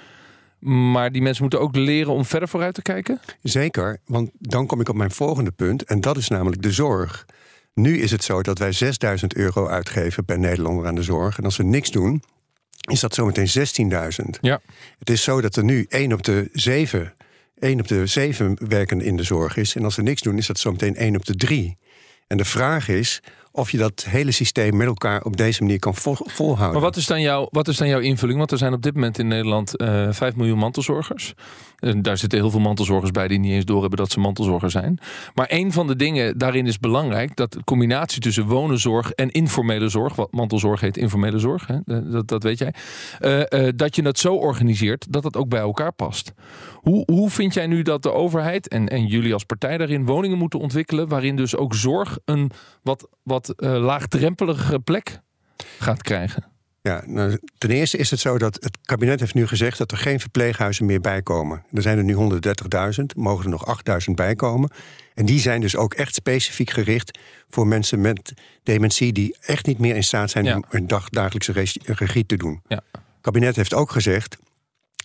Maar 0.58 1.12
die 1.12 1.22
mensen 1.22 1.42
moeten 1.42 1.60
ook 1.60 1.76
leren 1.76 2.12
om 2.12 2.24
verder 2.24 2.48
vooruit 2.48 2.74
te 2.74 2.82
kijken? 2.82 3.20
Zeker, 3.42 3.98
want 4.04 4.30
dan 4.38 4.66
kom 4.66 4.80
ik 4.80 4.88
op 4.88 4.96
mijn 4.96 5.10
volgende 5.10 5.50
punt. 5.50 5.84
En 5.84 6.00
dat 6.00 6.16
is 6.16 6.28
namelijk 6.28 6.62
de 6.62 6.72
zorg. 6.72 7.26
Nu 7.74 7.98
is 7.98 8.10
het 8.10 8.24
zo 8.24 8.42
dat 8.42 8.58
wij 8.58 8.72
6000 8.72 9.34
euro 9.34 9.68
uitgeven 9.68 10.24
per 10.24 10.38
Nederlander 10.38 10.86
aan 10.86 10.94
de 10.94 11.02
zorg. 11.02 11.38
En 11.38 11.44
als 11.44 11.56
we 11.56 11.64
niks 11.64 11.90
doen, 11.90 12.22
is 12.90 13.00
dat 13.00 13.14
zometeen 13.14 13.48
16.000. 13.92 14.40
Ja. 14.40 14.60
Het 14.98 15.10
is 15.10 15.22
zo 15.22 15.40
dat 15.40 15.56
er 15.56 15.64
nu 15.64 15.86
1 15.88 16.12
op 16.12 16.22
de 16.22 16.48
7, 16.52 17.14
1 17.58 17.80
op 17.80 17.88
de 17.88 18.06
7 18.06 18.56
werken 18.68 19.00
in 19.00 19.16
de 19.16 19.22
zorg 19.22 19.56
is. 19.56 19.74
En 19.74 19.84
als 19.84 19.96
we 19.96 20.02
niks 20.02 20.22
doen, 20.22 20.38
is 20.38 20.46
dat 20.46 20.58
zometeen 20.58 20.96
1 20.96 21.16
op 21.16 21.24
de 21.24 21.36
3. 21.36 21.76
En 22.26 22.36
de 22.36 22.44
vraag 22.44 22.88
is 22.88 23.22
of 23.56 23.70
je 23.70 23.78
dat 23.78 24.06
hele 24.08 24.30
systeem 24.30 24.76
met 24.76 24.86
elkaar 24.86 25.22
op 25.22 25.36
deze 25.36 25.62
manier 25.62 25.78
kan 25.78 25.94
vol, 25.94 26.16
volhouden. 26.18 26.72
Maar 26.72 26.90
wat 26.90 26.96
is, 26.96 27.06
dan 27.06 27.20
jouw, 27.20 27.48
wat 27.50 27.68
is 27.68 27.76
dan 27.76 27.88
jouw 27.88 28.00
invulling? 28.00 28.38
Want 28.38 28.50
er 28.50 28.58
zijn 28.58 28.72
op 28.72 28.82
dit 28.82 28.94
moment 28.94 29.18
in 29.18 29.28
Nederland 29.28 29.80
uh, 29.80 30.08
eh, 30.08 30.14
5 30.14 30.36
miljoen 30.36 30.58
mantelzorgers. 30.58 31.34
En 31.78 32.02
daar 32.02 32.18
zitten 32.18 32.38
heel 32.38 32.50
veel 32.50 32.60
mantelzorgers 32.60 33.10
bij 33.10 33.28
die 33.28 33.38
niet 33.38 33.52
eens 33.52 33.64
doorhebben 33.64 33.98
dat 33.98 34.10
ze 34.10 34.20
mantelzorger 34.20 34.70
zijn. 34.70 34.98
Maar 35.34 35.46
een 35.48 35.72
van 35.72 35.86
de 35.86 35.96
dingen 35.96 36.38
daarin 36.38 36.66
is 36.66 36.78
belangrijk 36.78 37.36
dat 37.36 37.52
de 37.52 37.64
combinatie 37.64 38.20
tussen 38.20 38.46
wonenzorg 38.46 39.10
en 39.12 39.30
informele 39.30 39.88
zorg, 39.88 40.14
wat 40.14 40.32
mantelzorg 40.32 40.80
heet 40.80 40.96
informele 40.96 41.38
zorg, 41.38 41.66
hè, 41.66 41.78
dat, 42.10 42.28
dat 42.28 42.42
weet 42.42 42.58
jij, 42.58 42.74
uh, 43.20 43.68
dat 43.76 43.96
je 43.96 44.02
het 44.02 44.18
zo 44.18 44.34
organiseert 44.34 45.06
dat 45.12 45.24
het 45.24 45.36
ook 45.36 45.48
bij 45.48 45.60
elkaar 45.60 45.92
past. 45.92 46.32
Hoe, 46.90 47.02
hoe 47.06 47.30
vind 47.30 47.54
jij 47.54 47.66
nu 47.66 47.82
dat 47.82 48.02
de 48.02 48.12
overheid 48.12 48.68
en, 48.68 48.88
en 48.88 49.06
jullie 49.06 49.32
als 49.32 49.44
partij 49.44 49.78
daarin 49.78 50.04
woningen 50.04 50.38
moeten 50.38 50.58
ontwikkelen 50.58 51.08
waarin 51.08 51.36
dus 51.36 51.56
ook 51.56 51.74
zorg 51.74 52.18
een 52.24 52.50
wat, 52.82 53.08
wat 53.22 53.54
uh, 53.56 53.76
laagdrempelige 53.76 54.78
plek 54.78 55.20
gaat 55.78 56.02
krijgen? 56.02 56.44
Ja, 56.82 57.02
nou, 57.06 57.38
ten 57.58 57.70
eerste 57.70 57.96
is 57.96 58.10
het 58.10 58.20
zo 58.20 58.38
dat 58.38 58.54
het 58.54 58.78
kabinet 58.82 59.20
heeft 59.20 59.34
nu 59.34 59.46
gezegd 59.46 59.78
dat 59.78 59.90
er 59.90 59.98
geen 59.98 60.20
verpleeghuizen 60.20 60.86
meer 60.86 61.00
bijkomen. 61.00 61.64
Er 61.72 61.82
zijn 61.82 61.98
er 61.98 62.04
nu 62.04 62.14
130.000, 62.14 63.04
mogen 63.16 63.44
er 63.44 63.50
nog 63.50 63.78
8.000 64.08 64.14
bijkomen. 64.14 64.70
En 65.14 65.26
die 65.26 65.40
zijn 65.40 65.60
dus 65.60 65.76
ook 65.76 65.94
echt 65.94 66.14
specifiek 66.14 66.70
gericht 66.70 67.18
voor 67.48 67.66
mensen 67.66 68.00
met 68.00 68.32
dementie 68.62 69.12
die 69.12 69.36
echt 69.40 69.66
niet 69.66 69.78
meer 69.78 69.96
in 69.96 70.04
staat 70.04 70.30
zijn 70.30 70.44
ja. 70.44 70.54
om 70.54 70.64
hun 70.68 70.86
dag, 70.86 71.08
dagelijkse 71.08 71.52
regie 71.82 72.26
te 72.26 72.36
doen. 72.36 72.60
Ja. 72.66 72.82
Het 72.92 73.00
kabinet 73.20 73.56
heeft 73.56 73.74
ook 73.74 73.90
gezegd 73.90 74.36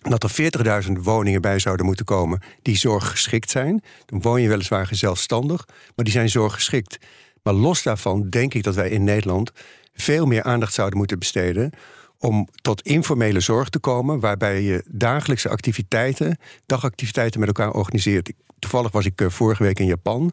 dat 0.02 0.22
er 0.22 0.84
40.000 0.84 0.92
woningen 0.92 1.40
bij 1.40 1.58
zouden 1.58 1.86
moeten 1.86 2.04
komen 2.04 2.40
die 2.62 2.76
zorggeschikt 2.76 3.50
zijn. 3.50 3.82
Dan 4.06 4.20
woon 4.20 4.42
je 4.42 4.48
weliswaar 4.48 4.88
zelfstandig, 4.90 5.66
maar 5.66 6.04
die 6.04 6.14
zijn 6.14 6.28
zorggeschikt. 6.28 6.98
Maar 7.42 7.54
los 7.54 7.82
daarvan 7.82 8.28
denk 8.28 8.54
ik 8.54 8.62
dat 8.62 8.74
wij 8.74 8.88
in 8.88 9.04
Nederland 9.04 9.52
veel 9.94 10.26
meer 10.26 10.42
aandacht 10.42 10.74
zouden 10.74 10.98
moeten 10.98 11.18
besteden 11.18 11.72
om 12.18 12.48
tot 12.62 12.82
informele 12.82 13.40
zorg 13.40 13.68
te 13.68 13.78
komen, 13.78 14.20
waarbij 14.20 14.62
je 14.62 14.84
dagelijkse 14.88 15.48
activiteiten, 15.48 16.38
dagactiviteiten 16.66 17.40
met 17.40 17.48
elkaar 17.48 17.72
organiseert. 17.72 18.32
Toevallig 18.58 18.92
was 18.92 19.06
ik 19.06 19.20
eh, 19.20 19.28
vorige 19.28 19.62
week 19.62 19.78
in 19.78 19.86
Japan. 19.86 20.32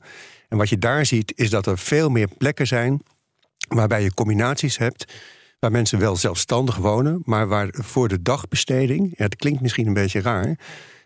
En 0.50 0.58
wat 0.58 0.70
je 0.70 0.78
daar 0.78 1.06
ziet, 1.06 1.34
is 1.36 1.50
dat 1.50 1.66
er 1.66 1.78
veel 1.78 2.10
meer 2.10 2.28
plekken 2.38 2.68
zijn 2.68 3.02
waarbij 3.68 4.04
je 4.04 4.14
combinaties 4.14 4.78
hebt. 4.78 5.14
Waar 5.60 5.72
mensen 5.72 6.00
wel 6.00 6.16
zelfstandig 6.16 6.76
wonen, 6.76 7.22
maar 7.26 7.48
waar 7.48 7.68
voor 7.72 8.08
de 8.08 8.22
dagbesteding, 8.22 9.14
ja, 9.18 9.24
het 9.24 9.36
klinkt 9.36 9.62
misschien 9.62 9.88
een 9.88 9.94
beetje 9.94 10.22
raar, 10.22 10.58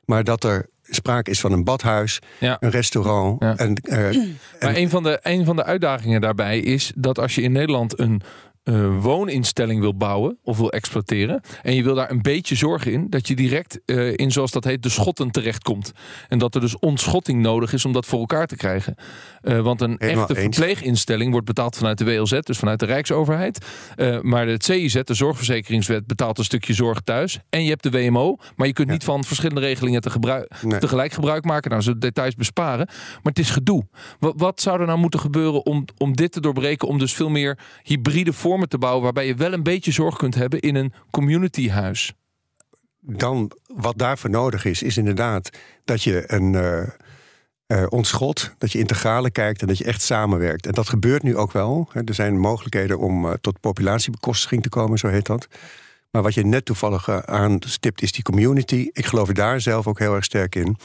maar 0.05 0.23
dat 0.23 0.43
er 0.43 0.69
sprake 0.81 1.29
is 1.31 1.39
van 1.39 1.51
een 1.51 1.63
badhuis, 1.63 2.19
Ja. 2.39 2.57
een 2.59 2.69
restaurant. 2.69 3.41
Ja. 3.41 3.57
En, 3.57 3.75
eh, 3.75 4.17
Maar 4.59 4.75
een 4.75 4.89
van, 4.89 5.03
de, 5.03 5.19
een 5.21 5.45
van 5.45 5.55
de 5.55 5.63
uitdagingen 5.63 6.21
daarbij 6.21 6.59
is 6.59 6.91
dat 6.95 7.19
als 7.19 7.35
je 7.35 7.41
in 7.41 7.51
Nederland 7.51 7.99
een 7.99 8.21
eh, 8.63 9.01
wooninstelling 9.01 9.79
wil 9.79 9.95
bouwen 9.97 10.37
of 10.43 10.57
wil 10.57 10.71
exploiteren 10.71 11.41
en 11.61 11.75
je 11.75 11.83
wil 11.83 11.95
daar 11.95 12.11
een 12.11 12.21
beetje 12.21 12.55
zorg 12.55 12.85
in, 12.85 13.09
dat 13.09 13.27
je 13.27 13.35
direct 13.35 13.79
eh, 13.85 14.13
in, 14.17 14.31
zoals 14.31 14.51
dat 14.51 14.63
heet, 14.63 14.83
de 14.83 14.89
schotten 14.89 15.31
terechtkomt. 15.31 15.91
En 16.27 16.37
dat 16.37 16.55
er 16.55 16.61
dus 16.61 16.79
ontschotting 16.79 17.41
nodig 17.41 17.73
is 17.73 17.85
om 17.85 17.93
dat 17.93 18.05
voor 18.05 18.19
elkaar 18.19 18.47
te 18.47 18.55
krijgen. 18.55 18.95
Eh, 19.41 19.59
want 19.59 19.81
een 19.81 19.95
Helemaal 19.97 20.27
echte 20.27 20.41
eens. 20.41 20.55
verpleeginstelling 20.55 21.31
wordt 21.31 21.45
betaald 21.45 21.77
vanuit 21.77 21.97
de 21.97 22.05
WLZ, 22.05 22.39
dus 22.39 22.57
vanuit 22.57 22.79
de 22.79 22.85
Rijksoverheid. 22.85 23.65
Maar 24.21 24.45
de 24.45 24.55
CIZ, 24.57 25.01
de 25.03 25.13
Zorgverzekeringswet, 25.13 26.07
betaalt 26.07 26.37
een 26.37 26.43
stukje 26.43 26.73
zorg 26.73 26.99
thuis. 27.01 27.39
En 27.49 27.63
je 27.63 27.69
hebt 27.69 27.83
de 27.83 27.91
WMO, 27.91 28.37
maar 28.55 28.67
je 28.67 28.73
kunt 28.73 28.89
niet 28.89 29.03
van 29.03 29.23
verschillende 29.23 29.61
regelingen 29.61 30.01
te 30.01 30.09
Nee. 30.61 30.79
tegelijk 30.79 31.11
gebruik 31.13 31.43
maken. 31.43 31.71
Nou, 31.71 31.83
we 31.85 31.97
details 31.97 32.35
besparen. 32.35 32.85
Maar 32.87 33.33
het 33.33 33.39
is 33.39 33.49
gedoe. 33.49 33.87
Wat, 34.19 34.33
wat 34.37 34.61
zou 34.61 34.79
er 34.79 34.85
nou 34.85 34.99
moeten 34.99 35.19
gebeuren 35.19 35.65
om, 35.65 35.85
om 35.97 36.15
dit 36.15 36.31
te 36.31 36.41
doorbreken? 36.41 36.87
Om 36.87 36.97
dus 36.97 37.13
veel 37.13 37.29
meer 37.29 37.59
hybride 37.83 38.33
vormen 38.33 38.52
te 38.61 38.77
bouwen. 38.77 39.03
Waarbij 39.03 39.27
je 39.27 39.35
wel 39.35 39.53
een 39.53 39.63
beetje 39.63 39.91
zorg 39.91 40.17
kunt 40.17 40.35
hebben 40.35 40.59
in 40.59 40.75
een 40.75 40.93
communityhuis. 41.11 42.13
dan 42.99 43.51
wat 43.67 43.97
daarvoor 43.97 44.29
nodig 44.29 44.65
is, 44.65 44.83
is 44.83 44.97
inderdaad 44.97 45.49
dat 45.83 46.03
je 46.03 46.23
een 46.27 46.55
eh 46.55 46.87
eh, 47.73 47.85
ontschot, 47.89 48.53
dat 48.57 48.71
je 48.71 48.79
integrale 48.79 49.31
kijkt 49.31 49.61
en 49.61 49.67
dat 49.67 49.77
je 49.77 49.83
echt 49.83 50.01
samenwerkt. 50.01 50.65
En 50.65 50.71
dat 50.71 50.89
gebeurt 50.89 51.23
nu 51.23 51.37
ook 51.37 51.51
wel. 51.51 51.89
Hè. 51.91 52.01
Er 52.05 52.13
zijn 52.13 52.39
mogelijkheden 52.39 52.99
om 52.99 53.25
eh, 53.25 53.33
tot 53.41 53.59
populatiebekostiging 53.59 54.63
te 54.63 54.69
komen, 54.69 54.97
zo 54.97 55.07
heet 55.07 55.25
dat. 55.25 55.47
Maar 56.11 56.21
wat 56.21 56.33
je 56.33 56.45
net 56.45 56.65
toevallig 56.65 57.09
aanstipt, 57.25 58.01
is 58.01 58.11
die 58.11 58.23
community. 58.23 58.89
Ik 58.91 59.05
geloof 59.05 59.29
daar 59.29 59.61
zelf 59.61 59.87
ook 59.87 59.99
heel 59.99 60.15
erg 60.15 60.23
sterk 60.23 60.55
in. 60.55 60.77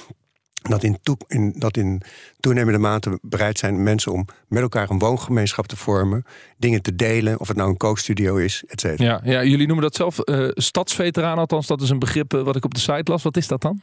Dat 0.63 0.83
in, 0.83 0.99
toe- 1.03 1.19
in, 1.27 1.55
dat 1.57 1.77
in 1.77 2.03
toenemende 2.41 2.79
mate 2.79 3.19
bereid 3.23 3.59
zijn 3.59 3.83
mensen 3.83 4.13
om 4.13 4.25
met 4.49 4.63
elkaar 4.63 4.91
een 4.91 4.99
woongemeenschap 4.99 5.67
te 5.67 5.77
vormen, 5.77 6.25
dingen 6.57 6.83
te 6.83 6.95
delen, 6.95 7.41
of 7.41 7.49
het 7.49 7.57
nou 7.57 7.69
een 7.69 7.77
kookstudio 7.77 8.37
is, 8.37 8.65
et 8.67 8.81
cetera. 8.81 9.09
Ja, 9.09 9.21
ja, 9.33 9.45
jullie 9.45 9.67
noemen 9.67 9.85
dat 9.85 9.95
zelf 9.95 10.19
eh 10.19 10.49
stadsveteraan. 10.55 11.39
Althans, 11.39 11.67
dat 11.67 11.81
is 11.81 11.91
een 11.91 11.99
begrip 11.99 12.35
eh, 12.35 12.43
wat 12.43 12.57
ik 12.57 12.65
op 12.65 12.75
de 12.75 12.81
site 12.81 13.11
las. 13.11 13.23
Wat 13.23 13.37
is 13.37 13.47
dat 13.47 13.61
dan? 13.61 13.83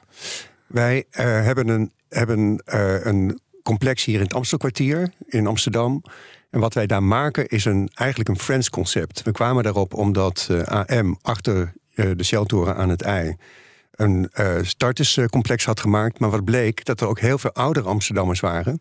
Wij 0.68 1.06
eh, 1.10 1.26
hebben, 1.26 1.68
een, 1.68 1.92
hebben 2.10 2.62
een 3.08 3.40
complex 3.64 4.06
hier 4.06 4.16
in 4.16 4.24
het 4.24 4.34
Amstelkwartier 4.34 5.12
in 5.28 5.48
Amsterdam. 5.48 6.04
En 6.50 6.60
wat 6.60 6.74
wij 6.74 6.86
daar 6.86 7.04
maken 7.04 7.48
is 7.48 7.66
een, 7.66 7.90
eigenlijk 7.94 8.30
een 8.30 8.40
Friends 8.40 8.70
concept. 8.70 9.24
We 9.24 9.32
kwamen 9.32 9.64
daarop 9.64 9.94
omdat 9.94 10.50
AM 10.66 11.18
achter 11.22 11.74
de 11.94 12.24
Shelltoren 12.24 12.76
aan 12.76 12.90
het 12.90 13.02
IJ 13.02 13.36
een 13.96 14.30
eh 14.32 14.56
starterscomplex 14.62 15.66
had 15.66 15.80
gemaakt. 15.80 16.20
Maar 16.20 16.30
wat 16.30 16.44
bleek, 16.44 16.86
dat 16.86 17.02
er 17.02 17.08
ook 17.08 17.20
heel 17.20 17.38
veel 17.38 17.54
oudere 17.54 17.88
Amsterdammers 17.88 18.40
waren. 18.40 18.80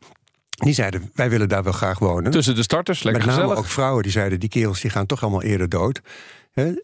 Die 0.48 0.74
zeiden, 0.74 1.10
wij 1.14 1.30
willen 1.30 1.48
daar 1.48 1.62
wel 1.62 1.72
graag 1.72 1.98
wonen. 1.98 2.30
Tussen 2.30 2.54
de 2.54 2.62
starters, 2.62 3.02
lekker 3.02 3.22
Met 3.22 3.30
name 3.30 3.42
gezellig. 3.42 3.64
ook 3.64 3.72
vrouwen 3.72 4.02
die 4.02 4.12
zeiden, 4.12 4.40
die 4.40 4.48
kerels 4.48 4.80
die 4.80 4.90
gaan 4.90 5.06
toch 5.06 5.22
allemaal 5.22 5.42
eerder 5.42 5.68
dood. 5.68 6.00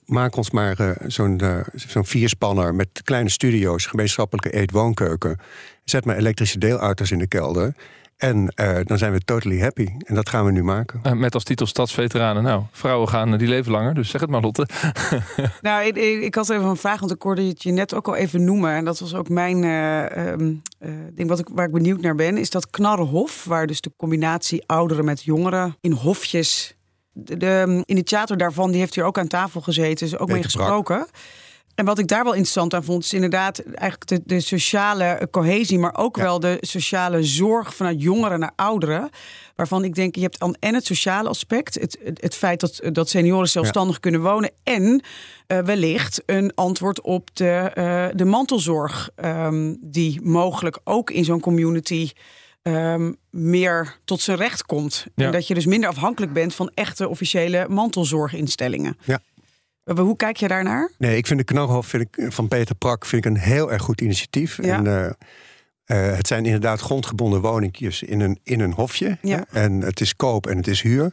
Maak 0.05 0.37
ons 0.37 0.51
maar 0.51 0.97
zo'n 1.07 1.39
eh, 1.39 1.61
zo'n 1.75 2.07
vierspanner 2.07 2.75
met 2.75 3.01
kleine 3.05 3.31
studio's, 3.31 3.87
gemeenschappelijke 3.87 4.57
eet-woonkeuken. 4.59 5.39
Zet 5.85 6.05
maar 6.05 6.17
elektrische 6.17 6.59
deelauto's 6.59 7.11
in 7.11 7.19
de 7.19 7.27
kelder. 7.27 7.75
En 8.21 8.49
eh, 8.55 8.79
dan 8.85 8.99
zijn 8.99 9.13
we 9.13 9.21
totally 9.25 9.61
happy. 9.61 9.89
En 10.05 10.15
dat 10.15 10.29
gaan 10.29 10.45
we 10.45 10.53
nu 10.53 10.63
maken. 10.63 11.01
Eh, 11.03 11.13
met 11.13 11.35
als 11.35 11.45
titel 11.45 11.67
Stadsveteranen. 11.67 12.43
Nou, 12.43 12.63
vrouwen 12.71 13.09
gaan, 13.09 13.33
eh, 13.33 13.39
die 13.39 13.49
leven 13.49 13.73
langer. 13.73 13.95
Dus 13.95 14.11
zeg 14.11 14.21
het 14.21 14.31
maar, 14.31 14.41
Lotte. 14.41 14.67
Nou, 15.61 15.85
ik, 15.85 15.97
ik, 15.97 16.23
ik 16.23 16.35
had 16.35 16.51
even 16.51 16.65
een 16.65 16.77
vraag, 16.77 17.01
want 17.01 17.13
ik 17.13 17.23
hoorde 17.23 17.43
het 17.43 17.63
je 17.63 17.73
net 17.73 17.95
ook 17.95 18.09
al 18.09 18.15
even 18.15 18.45
noemen. 18.45 18.73
En 18.73 18.85
dat 18.85 18.99
was 18.99 19.15
ook 19.15 19.29
mijn 19.29 19.65
eh, 19.65 20.29
ehm, 20.33 20.55
eh, 20.79 20.91
ding 21.13 21.29
wat 21.29 21.39
ik, 21.39 21.49
waar 21.53 21.67
ik 21.67 21.73
benieuwd 21.73 22.01
naar 22.01 22.15
ben. 22.15 22.37
Is 22.37 22.51
dat 22.51 22.71
Knarrenhof, 22.71 23.45
waar 23.45 23.67
dus 23.67 23.81
de 23.81 23.93
combinatie 23.97 24.63
ouderen 24.67 25.05
met 25.05 25.23
jongeren 25.23 25.77
in 25.81 25.93
hofjes... 25.93 26.75
De, 27.13 27.37
de 27.37 27.65
um, 27.69 27.83
initiator 27.87 28.37
daarvan 28.37 28.71
die 28.71 28.81
heeft 28.81 28.95
hier 28.95 29.05
ook 29.05 29.19
aan 29.19 29.27
tafel 29.27 29.61
gezeten, 29.61 30.09
dus 30.09 30.19
ook 30.19 30.29
mee 30.29 30.47
Brak. 30.53 31.09
En 31.81 31.87
wat 31.87 31.99
ik 31.99 32.09
daar 32.09 32.25
wel 32.25 32.33
interessant 32.33 32.75
aan 32.75 32.85
vond, 32.85 33.05
is 33.05 33.13
inderdaad 33.13 33.59
eigenlijk 33.65 34.07
de, 34.07 34.21
de 34.25 34.41
sociale 34.41 35.29
cohesie, 35.31 35.79
maar 35.79 35.97
ook 35.97 36.17
Ja. 36.17 36.23
wel 36.23 36.41
de 36.41 36.59
sociale 36.61 37.23
zorg 37.25 37.75
vanuit 37.75 38.03
jongeren 38.03 38.39
naar 38.41 38.53
ouderen. 38.57 39.09
Waarvan 39.57 39.85
ik 39.85 39.95
denk, 39.95 40.15
je 40.15 40.21
hebt 40.21 40.39
dan 40.39 40.57
en 40.59 40.75
het 40.75 40.87
sociale 40.87 41.29
aspect, 41.29 41.75
het, 41.75 41.99
het, 42.05 42.21
het 42.21 42.35
feit 42.35 42.61
dat, 42.61 42.81
dat 42.93 43.09
senioren 43.09 43.49
zelfstandig 43.49 44.01
kunnen 44.01 44.21
wonen. 44.23 44.51
En 44.63 45.03
eh, 45.47 45.59
wellicht 45.59 46.23
een 46.27 46.55
antwoord 46.55 47.01
op 47.01 47.29
de, 47.37 47.47
eh, 47.75 48.07
de 48.15 48.25
mantelzorg, 48.25 49.11
ehm, 49.15 49.75
die 49.81 50.21
mogelijk 50.23 50.79
ook 50.85 51.11
in 51.11 51.25
zo'n 51.25 51.41
community 51.41 52.11
ehm, 52.63 53.13
meer 53.31 53.97
tot 54.05 54.21
zijn 54.21 54.37
recht 54.37 54.63
komt. 54.67 55.07
Ja. 55.15 55.27
En 55.27 55.33
dat 55.33 55.47
je 55.47 55.55
dus 55.55 55.67
minder 55.67 55.89
afhankelijk 55.89 56.33
bent 56.33 56.55
van 56.55 56.71
echte 56.75 57.09
officiële 57.09 57.67
mantelzorginstellingen. 57.69 58.97
Ja. 59.05 59.21
Eh, 59.85 59.97
Hoe 59.99 60.17
kijk 60.17 60.37
je 60.37 60.49
daarnaar? 60.49 60.91
Nee, 60.99 61.17
ik 61.17 61.27
vind 61.27 61.39
de 61.39 61.45
Knarhof 61.45 61.87
vind 61.87 62.03
ik, 62.03 62.33
van 62.33 62.49
Peter 62.49 62.75
Prak 62.75 63.07
vind 63.07 63.25
ik 63.25 63.31
een 63.31 63.39
heel 63.39 63.73
erg 63.73 63.83
goed 63.83 64.01
initiatief. 64.01 64.63
Ja. 64.63 64.77
En, 64.77 64.87
eh, 64.87 65.07
eh, 66.11 66.17
het 66.17 66.27
zijn 66.27 66.45
inderdaad 66.45 66.81
grondgebonden 66.81 67.41
woningjes 67.41 68.03
in 68.03 68.21
een, 68.21 68.39
in 68.43 68.61
een 68.61 68.73
hofje. 68.73 69.19
Ja. 69.23 69.45
En 69.51 69.81
het 69.81 70.01
is 70.01 70.17
koop 70.17 70.47
en 70.47 70.57
het 70.57 70.67
is 70.67 70.83
huur. 70.83 71.13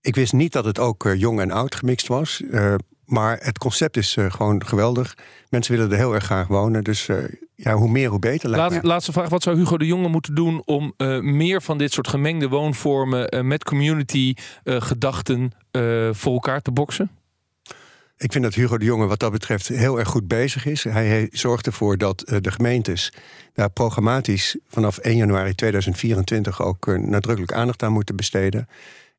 Ik 0.00 0.14
wist 0.14 0.32
niet 0.32 0.52
dat 0.52 0.64
het 0.64 0.78
ook 0.78 1.08
jong 1.16 1.40
en 1.40 1.50
oud 1.50 1.74
gemixt 1.74 2.06
was. 2.06 2.42
eh, 2.50 2.74
maar 3.04 3.38
het 3.42 3.58
concept 3.58 3.96
is 3.96 4.16
eh, 4.16 4.30
gewoon 4.30 4.66
geweldig. 4.66 5.14
Mensen 5.48 5.74
willen 5.76 5.90
er 5.90 5.96
heel 5.96 6.14
erg 6.14 6.24
graag 6.24 6.46
wonen. 6.46 6.84
Dus 6.84 7.08
eh, 7.08 7.16
ja, 7.54 7.74
hoe 7.74 7.88
meer, 7.90 8.08
hoe 8.08 8.18
beter. 8.18 8.48
lijkt 8.50 8.72
Laat. 8.74 8.82
Laatste 8.84 9.12
vraag. 9.12 9.28
Wat 9.28 9.42
zou 9.42 9.56
Hugo 9.56 9.76
de 9.78 9.86
Jonge 9.86 10.08
moeten 10.08 10.34
doen 10.34 10.62
om 10.64 10.92
eh, 10.96 11.20
meer 11.20 11.62
van 11.62 11.78
dit 11.78 11.92
soort 11.92 12.08
gemengde 12.08 12.48
woonvormen 12.48 13.46
met 13.46 13.64
community 13.64 14.34
eh, 14.64 14.80
gedachten 14.80 15.52
eh, 15.70 16.08
voor 16.12 16.32
elkaar 16.32 16.62
te 16.62 16.70
boksen? 16.70 17.10
Ik 18.18 18.32
vind 18.32 18.44
dat 18.44 18.54
Hugo 18.54 18.78
de 18.78 18.84
Jonge 18.84 19.06
wat 19.06 19.18
dat 19.18 19.32
betreft 19.32 19.68
heel 19.68 19.98
erg 19.98 20.08
goed 20.08 20.28
bezig 20.28 20.66
is. 20.66 20.84
Hij 20.84 21.28
zorgt 21.32 21.66
ervoor 21.66 21.98
dat 21.98 22.22
eh, 22.22 22.38
de 22.40 22.50
gemeentes 22.50 23.12
daar 23.54 23.70
programmatisch 23.70 24.56
vanaf 24.68 24.98
1 24.98 25.16
januari 25.16 25.54
2024 25.54 26.62
ook 26.62 26.88
eh, 26.88 26.98
nadrukkelijk 26.98 27.52
aandacht 27.52 27.82
aan 27.82 27.92
moeten 27.92 28.16
besteden. 28.16 28.68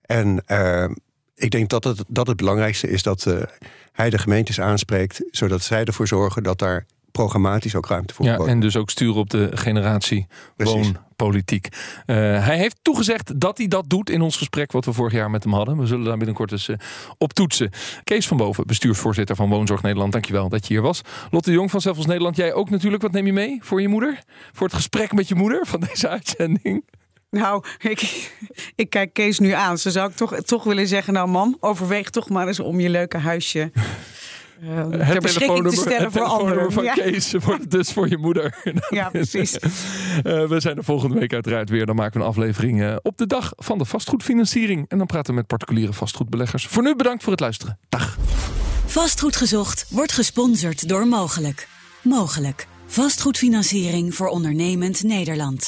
En 0.01 0.43
eh, 0.45 0.89
ik 1.36 1.51
denk 1.51 1.69
dat 1.69 1.83
het, 1.83 2.03
dat 2.07 2.27
het 2.27 2.38
belangrijkste 2.38 2.89
is 2.89 3.03
dat 3.03 3.27
hij 3.91 4.10
de 4.10 4.17
gemeentes 4.17 4.60
aanspreekt, 4.60 5.23
zodat 5.31 5.62
zij 5.62 5.83
ervoor 5.83 6.07
zorgen 6.07 6.43
dat 6.43 6.60
daar 6.60 6.86
programmatisch 7.17 7.75
ook 7.75 7.88
ruimte 7.88 8.13
voor 8.13 8.25
Ja, 8.25 8.38
en 8.38 8.60
dus 8.60 8.75
ook 8.75 8.89
sturen 8.89 9.15
op 9.15 9.30
de 9.30 9.49
generatie 9.53 10.27
Precies. 10.56 10.73
woonpolitiek. 10.73 11.67
Eh, 12.06 12.15
hij 12.17 12.58
heeft 12.58 12.77
toegezegd 12.82 13.39
dat 13.39 13.58
hij 13.58 13.67
dat 13.67 13.84
doet 13.88 14.10
in 14.10 14.21
ons 14.21 14.38
gesprek 14.38 14.71
wat 14.71 14.86
we 14.86 14.93
vorig 14.93 15.13
jaar 15.13 15.30
met 15.30 15.43
hem 15.43 15.53
hadden. 15.53 15.77
We 15.77 15.86
zullen 15.86 16.06
daar 16.06 16.17
binnenkort 16.17 16.51
eens 16.51 16.69
eh, 16.69 16.75
op 17.17 17.34
toetsen. 17.34 17.69
Kees 18.03 18.27
van 18.27 18.38
Boven, 18.38 18.67
bestuursvoorzitter 18.67 19.36
van 19.36 19.49
Woonzorg 19.49 19.82
Nederland. 19.82 20.12
Dankjewel 20.12 20.49
dat 20.49 20.67
je 20.67 20.73
hier 20.73 20.84
was. 20.84 21.01
Lotte 21.32 21.49
de 21.49 21.56
Jong 21.56 21.71
van 21.71 21.82
Zelfs 21.82 22.06
Nederland. 22.06 22.36
Jij 22.36 22.53
ook 22.53 22.69
natuurlijk. 22.69 23.01
Wat 23.01 23.12
neem 23.12 23.25
je 23.25 23.34
mee 23.34 23.60
voor 23.62 23.82
je 23.82 23.88
moeder? 23.88 24.19
Voor 24.51 24.67
het 24.67 24.75
gesprek 24.75 25.13
met 25.13 25.27
je 25.27 25.36
moeder 25.36 25.65
van 25.65 25.80
deze 25.80 26.10
uitzending? 26.17 26.84
Nou, 27.30 27.63
ik, 27.77 28.32
ik 28.75 28.89
kijk 28.89 29.13
Kees 29.13 29.39
nu 29.39 29.51
aan. 29.51 29.77
Ze 29.77 29.91
zou 29.91 30.10
ik 30.10 30.15
toch, 30.15 30.36
toch 30.36 30.63
willen 30.63 30.88
zeggen, 30.88 31.13
nou 31.13 31.27
mam, 31.27 31.58
overweeg 31.60 32.10
toch 32.10 32.30
maar 32.30 32.47
eens 32.47 32.60
om 32.60 32.80
je 32.80 32.89
leuke 32.89 33.17
huisje 33.17 33.71
eh, 34.62 35.10
ter 35.10 35.22
beschikking 35.22 35.70
te 35.70 35.76
stellen 35.76 36.04
het 36.04 36.12
voor 36.12 36.22
telefoonnummer 36.22 36.30
anderen. 36.30 36.72
van 36.72 36.84
Ja, 36.84 36.93
Kees 36.93 37.32
wordt 37.32 37.62
het 37.62 37.72
dus 37.72 37.91
voor 37.91 38.10
je 38.10 38.17
moeder. 38.17 38.56
ja, 38.89 39.10
precies. 39.10 39.58
Eh, 39.58 39.70
we 40.48 40.60
zijn 40.60 40.78
er 40.78 40.84
volgende 40.84 41.20
week 41.20 41.34
uiteraard 41.34 41.70
weer. 41.70 41.86
Dan 41.86 41.96
maken 41.96 42.20
we 42.20 42.26
een 42.26 42.32
aflevering 42.32 42.82
eh, 42.82 42.96
op 43.02 43.17
de 43.17 43.28
dag 43.28 43.54
van 43.56 43.78
de 43.78 43.86
vastgoedfinanciering. 43.86 44.86
En 44.88 44.98
dan 44.98 45.08
praten 45.08 45.34
we 45.34 45.39
met 45.39 45.48
particuliere 45.48 45.93
vastgoedbeleggers. 45.93 46.67
Voor 46.67 46.84
nu 46.84 46.96
bedankt 46.96 47.24
voor 47.24 47.32
het 47.32 47.41
luisteren. 47.41 47.78
Dag. 47.89 48.17
Vastgoed 48.86 49.36
gezocht 49.36 49.86
wordt 49.89 50.12
gesponsord 50.12 50.89
door 50.89 51.08
Mogelijk. 51.08 51.67
Mogelijk. 52.04 52.67
Vastgoedfinanciering 52.86 54.15
voor 54.15 54.28
ondernemend 54.28 55.04
Nederland. 55.04 55.65